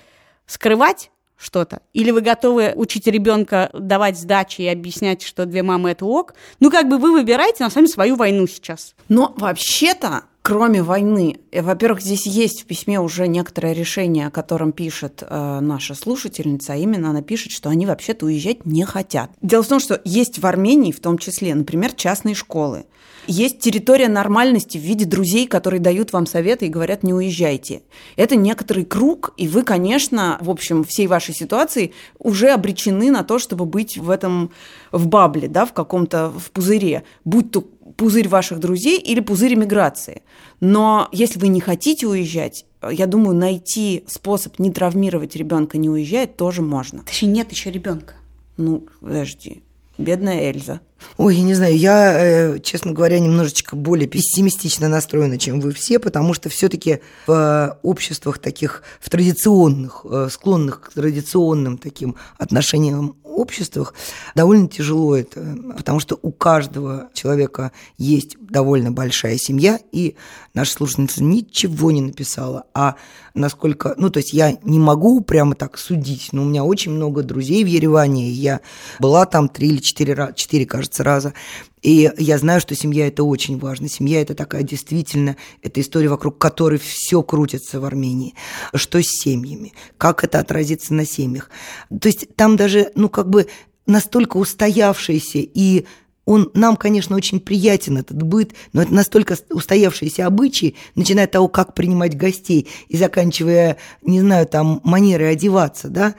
[0.46, 1.10] скрывать
[1.42, 1.80] что-то?
[1.92, 6.34] Или вы готовы учить ребенка давать сдачи и объяснять, что две мамы это ок?
[6.60, 8.94] Ну, как бы вы выбираете, на самом деле, свою войну сейчас.
[9.08, 14.72] Но вообще-то кроме войны, э, во-первых, здесь есть в письме уже некоторое решение, о котором
[14.72, 19.30] пишет э, наша слушательница, а именно она пишет, что они вообще-то уезжать не хотят.
[19.40, 22.86] Дело в том, что есть в Армении в том числе, например, частные школы.
[23.26, 27.82] Есть территория нормальности в виде друзей, которые дают вам советы и говорят, не уезжайте.
[28.16, 33.38] Это некоторый круг, и вы, конечно, в общем, всей вашей ситуации уже обречены на то,
[33.38, 34.50] чтобы быть в этом,
[34.90, 37.60] в бабле, да, в каком-то, в пузыре, будь то
[37.96, 40.22] пузырь ваших друзей или пузырь миграции.
[40.58, 46.36] Но если вы не хотите уезжать, я думаю, найти способ не травмировать ребенка, не уезжать,
[46.36, 47.02] тоже можно.
[47.04, 48.14] Точнее, нет еще ребенка.
[48.56, 49.62] Ну, подожди.
[50.02, 50.80] Бедная Эльза.
[51.16, 55.98] Ой, я не знаю, я, э, честно говоря, немножечко более пессимистично настроена, чем вы все,
[55.98, 63.94] потому что все-таки в обществах таких, в традиционных, э, склонных к традиционным таким отношениям обществах
[64.34, 70.16] довольно тяжело это, потому что у каждого человека есть довольно большая семья, и
[70.54, 72.96] наша слушательница ничего не написала, а
[73.34, 77.22] насколько, ну, то есть я не могу прямо так судить, но у меня очень много
[77.22, 78.60] друзей в Ереване, и я
[78.98, 81.34] была там три или четыре, четыре, кажется, раза,
[81.82, 83.88] и я знаю, что семья это очень важно.
[83.88, 88.34] Семья это такая действительно, это история, вокруг которой все крутится в Армении.
[88.72, 89.72] Что с семьями?
[89.98, 91.50] Как это отразится на семьях?
[91.88, 93.48] То есть там даже, ну, как бы
[93.86, 95.86] настолько устоявшиеся и
[96.24, 101.48] он нам, конечно, очень приятен, этот быт, но это настолько устоявшиеся обычаи, начиная от того,
[101.48, 106.14] как принимать гостей, и заканчивая, не знаю, там, манерой одеваться, да,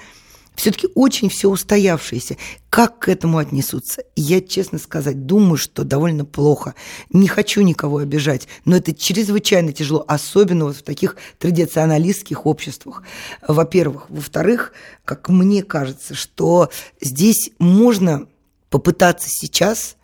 [0.55, 2.37] все-таки очень все устоявшееся.
[2.69, 4.03] Как к этому отнесутся?
[4.15, 6.75] Я, честно сказать, думаю, что довольно плохо.
[7.11, 13.03] Не хочу никого обижать, но это чрезвычайно тяжело, особенно вот в таких традиционалистских обществах.
[13.47, 14.05] Во-первых.
[14.09, 14.73] Во-вторых,
[15.05, 16.69] как мне кажется, что
[17.01, 18.27] здесь можно
[18.73, 19.97] попытаться сейчас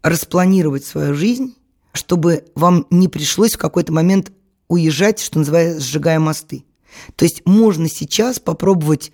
[0.00, 1.56] распланировать свою жизнь,
[1.92, 4.30] чтобы вам не пришлось в какой-то момент
[4.68, 6.62] уезжать, что называется, сжигая мосты.
[7.16, 9.10] То есть можно сейчас попробовать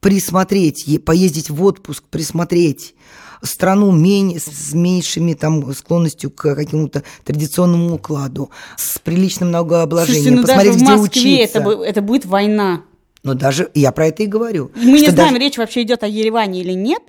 [0.00, 2.94] присмотреть, поездить в отпуск, присмотреть
[3.42, 10.42] страну менее, с меньшими там склонностью к какому-то традиционному укладу, с приличным многообложением, Слушайте, ну
[10.46, 11.58] посмотреть, даже в где Москве учиться.
[11.58, 12.82] это, это будет война.
[13.24, 14.70] Но даже я про это и говорю.
[14.74, 17.02] Мы не знаем, даже- речь вообще идет о Ереване или нет.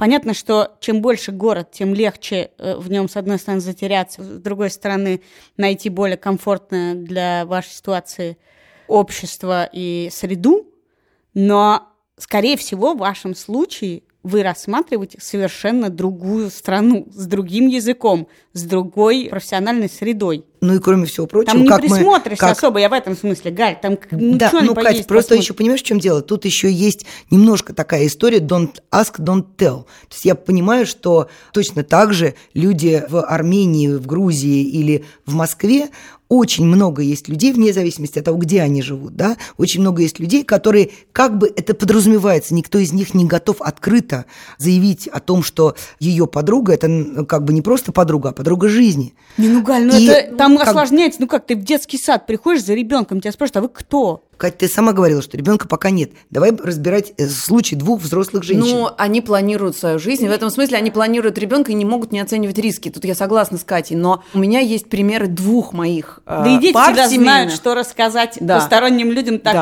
[0.00, 4.40] Понятно, что чем больше город, тем легче э, в нем, с одной стороны, затеряться, с
[4.40, 5.20] другой стороны,
[5.58, 8.38] найти более комфортное для вашей ситуации
[8.88, 10.66] общество и среду.
[11.34, 11.86] Но,
[12.16, 19.28] скорее всего, в вашем случае вы рассматриваете совершенно другую страну, с другим языком, с другой
[19.30, 20.44] профессиональной средой.
[20.60, 23.16] Ну и кроме всего прочего, Там не как мы- присмотришься как- особо, я в этом
[23.16, 25.42] смысле, Галь, там ну, да, ну, Кать, просто посмотришь?
[25.44, 26.20] еще понимаешь, в чем дело?
[26.20, 29.84] Тут еще есть немножко такая история don't ask, don't tell.
[29.84, 35.34] То есть я понимаю, что точно так же люди в Армении, в Грузии или в
[35.34, 35.88] Москве
[36.28, 40.20] очень много есть людей, вне зависимости от того, где они живут, да, очень много есть
[40.20, 44.26] людей, которые, как бы это подразумевается, никто из них не готов открыто
[44.56, 49.12] заявить о том, что ее подруга, это как бы не просто подруга, а подруга жизни.
[49.36, 51.20] Не, ну, Галь, ну И, это там как- осложняется.
[51.20, 54.24] Ну как, ты в детский сад приходишь за ребенком, тебя спрашивают, а вы кто?
[54.38, 56.12] Кать, ты сама говорила, что ребенка пока нет.
[56.30, 58.64] Давай разбирать э, случай двух взрослых женщин.
[58.74, 60.26] Ну, они планируют свою жизнь.
[60.26, 62.88] В этом смысле они планируют ребенка и не могут не оценивать риски.
[62.88, 63.96] Тут я согласна с Катей.
[63.96, 67.24] Но у меня есть примеры двух моих э, Да и дети пар всегда семейных.
[67.32, 68.56] знают, что рассказать Да.
[68.60, 69.52] посторонним людям Да.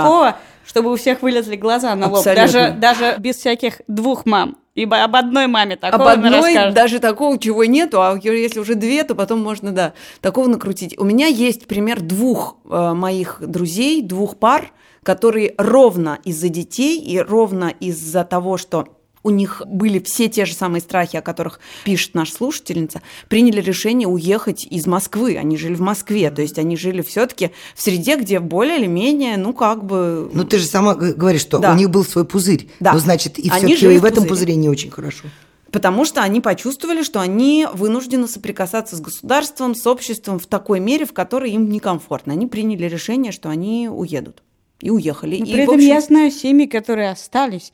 [0.68, 2.18] Чтобы у всех вылезли глаза на лоб.
[2.18, 2.44] Абсолютно.
[2.44, 4.58] Даже, даже без всяких двух мам.
[4.74, 6.74] Ибо об одной маме Об такого не одной расскажешь.
[6.74, 10.96] даже такого, чего нету, а если уже две, то потом можно, да, такого накрутить.
[10.98, 14.70] У меня есть пример двух э, моих друзей, двух пар,
[15.02, 18.97] которые ровно из-за детей и ровно из-за того, что
[19.28, 24.08] у них были все те же самые страхи, о которых пишет наша слушательница, приняли решение
[24.08, 25.36] уехать из Москвы.
[25.36, 29.36] Они жили в Москве, то есть они жили все-таки в среде, где более или менее,
[29.36, 30.30] ну как бы...
[30.32, 31.72] Ну, ты же сама говоришь, что Да.
[31.72, 32.68] у них был свой пузырь.
[32.80, 32.94] Да.
[32.94, 34.28] Ну, значит, и все-таки в в этом пузыре.
[34.28, 35.24] пузыре не очень хорошо.
[35.70, 41.04] Потому что они почувствовали, что они вынуждены соприкасаться с государством, с обществом в такой мере,
[41.04, 42.32] в которой им некомфортно.
[42.32, 44.42] Они приняли решение, что они уедут.
[44.80, 45.36] И уехали.
[45.38, 47.72] Но И, при этом общем, я знаю семьи, которые остались.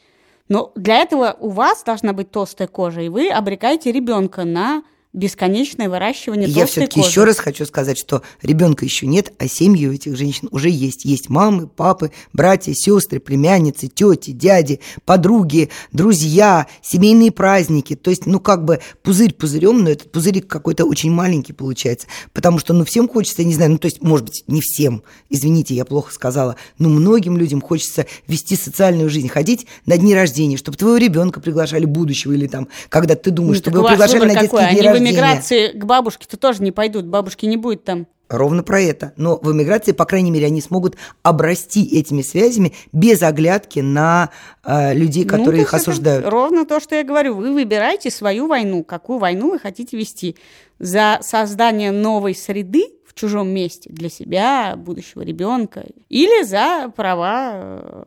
[0.49, 4.83] Но для этого у вас должна быть толстая кожа, и вы обрекаете ребенка на
[5.15, 7.09] бесконечное выращивание я все-таки кожи.
[7.09, 11.05] еще раз хочу сказать, что ребенка еще нет, а семьи у этих женщин уже есть.
[11.05, 17.95] Есть мамы, папы, братья, сестры, племянницы, тети, дяди, подруги, друзья, семейные праздники.
[17.95, 22.09] То есть, ну, как бы пузырь пузырем, но этот пузырик какой-то очень маленький получается.
[22.33, 25.05] Потому что, ну, всем хочется, я не знаю, ну, то есть, может быть, не всем,
[25.31, 30.57] извините, я плохо сказала, но многим людям хочется вести социальную жизнь, ходить на дни рождения,
[30.57, 34.41] чтобы твоего ребенка приглашали будущего или там, когда ты думаешь, Ну, чтобы его приглашали на
[34.41, 35.04] детские дни рождения.
[35.11, 38.07] Эмиграции к бабушке-то тоже не пойдут, бабушки не будет там.
[38.29, 39.13] Ровно про это.
[39.17, 44.31] Но в эмиграции, по крайней мере, они смогут обрасти этими связями без оглядки на
[44.65, 46.27] э, людей, Ну, которые то их осуждают.
[46.27, 47.35] Ровно то, что я говорю.
[47.35, 50.37] Вы выбираете свою войну, какую войну вы хотите вести.
[50.79, 58.05] За создание новой среды в чужом месте для себя, будущего ребенка, или за права, э,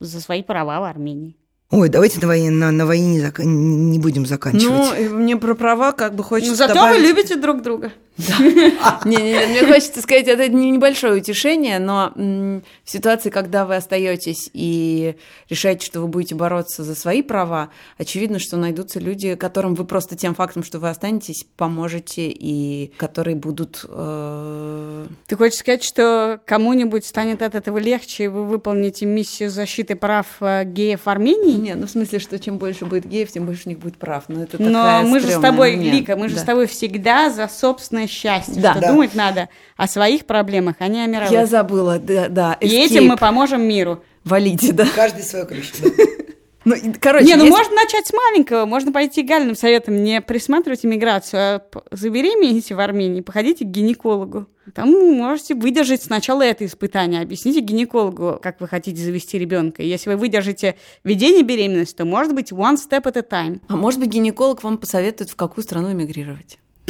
[0.00, 1.34] за свои права в Армении.
[1.70, 5.00] Ой, давайте на войне, на, на войне не, зак- не будем заканчивать.
[5.10, 7.90] Ну, мне про права как бы хочется Ну, зато добавить- вы любите друг друга.
[9.04, 15.16] Не-не-не, мне хочется сказать, это не небольшое утешение, но в ситуации, когда вы остаетесь и
[15.50, 20.16] решаете, что вы будете бороться за свои права, очевидно, что найдутся люди, которым вы просто
[20.16, 23.84] тем фактом, что вы останетесь, поможете, и которые будут...
[23.86, 29.94] э, Ты хочешь сказать, что кому-нибудь станет от этого легче, и вы выполните миссию защиты
[29.94, 31.55] прав э, геев Армении?
[31.56, 34.24] Не, ну в смысле, что чем больше будет геев, тем больше у них будет прав.
[34.28, 35.90] Но это Но мы же с тобой, мне.
[35.90, 36.40] Лика, мы же Да.
[36.42, 38.72] с тобой всегда за собственное счастье, Да.
[38.72, 38.88] что Да.
[38.92, 41.30] думать надо о своих проблемах, а не о мировых.
[41.32, 42.52] Я забыла, да, да.
[42.60, 42.84] И escape.
[42.86, 44.02] этим мы поможем миру.
[44.24, 44.86] Валите, да.
[44.94, 45.72] Каждый свою крышу.
[46.66, 50.84] Ну, короче, не, ну есть- можно начать с маленького, можно пойти гальным советом, не присматривать
[50.84, 51.62] иммиграцию, а
[51.92, 54.48] забеременеете в Армении, походите к гинекологу.
[54.74, 59.84] Там можете выдержать сначала это испытание, объясните гинекологу, как вы хотите завести ребенка.
[59.84, 63.60] Если вы выдержите ведение беременности, то может быть one step at a time.
[63.68, 66.58] А может быть, гинеколог вам посоветует, в какую страну эмигрировать?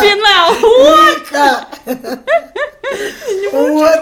[0.00, 0.54] Финал.
[1.18, 1.66] Вика!
[3.52, 4.00] Вот.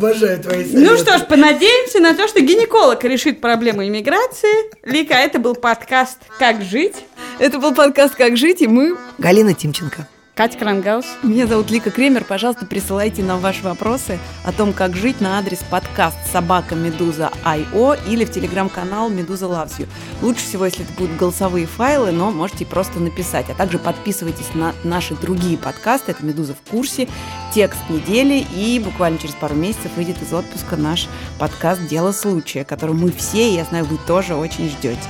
[0.00, 0.78] Обожаю твои советы.
[0.78, 4.70] Ну что ж, понадеемся на то, что гинеколог решит проблему иммиграции.
[4.82, 6.96] Лика, это был подкаст «Как жить».
[7.38, 8.96] Это был подкаст «Как жить» и мы...
[9.18, 10.08] Галина Тимченко.
[10.40, 11.04] Катя Крангаус.
[11.22, 12.24] Меня зовут Лика Кремер.
[12.24, 17.98] Пожалуйста, присылайте нам ваши вопросы о том, как жить на адрес подкаст собака медуза IO
[18.08, 19.88] или в телеграм-канал Медуза Loves You.
[20.22, 23.50] Лучше всего, если это будут голосовые файлы, но можете просто написать.
[23.50, 26.12] А также подписывайтесь на наши другие подкасты.
[26.12, 27.06] Это Медуза в курсе,
[27.52, 31.06] текст недели и буквально через пару месяцев выйдет из отпуска наш
[31.38, 35.02] подкаст «Дело случая», который мы все, и я знаю, вы тоже очень ждете.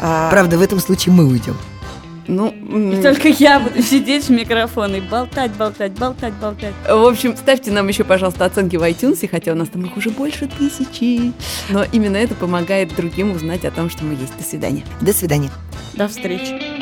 [0.00, 1.56] А, Правда, в этом случае мы уйдем.
[2.28, 2.50] Ну,
[2.92, 6.74] и только я буду сидеть с микрофоном и болтать, болтать, болтать, болтать.
[6.88, 10.10] В общем, ставьте нам еще, пожалуйста, оценки в iTunes, хотя у нас там их уже
[10.10, 11.32] больше тысячи.
[11.70, 14.36] Но именно это помогает другим узнать о том, что мы есть.
[14.36, 14.84] До свидания.
[15.00, 15.50] До свидания.
[15.94, 16.75] До встречи.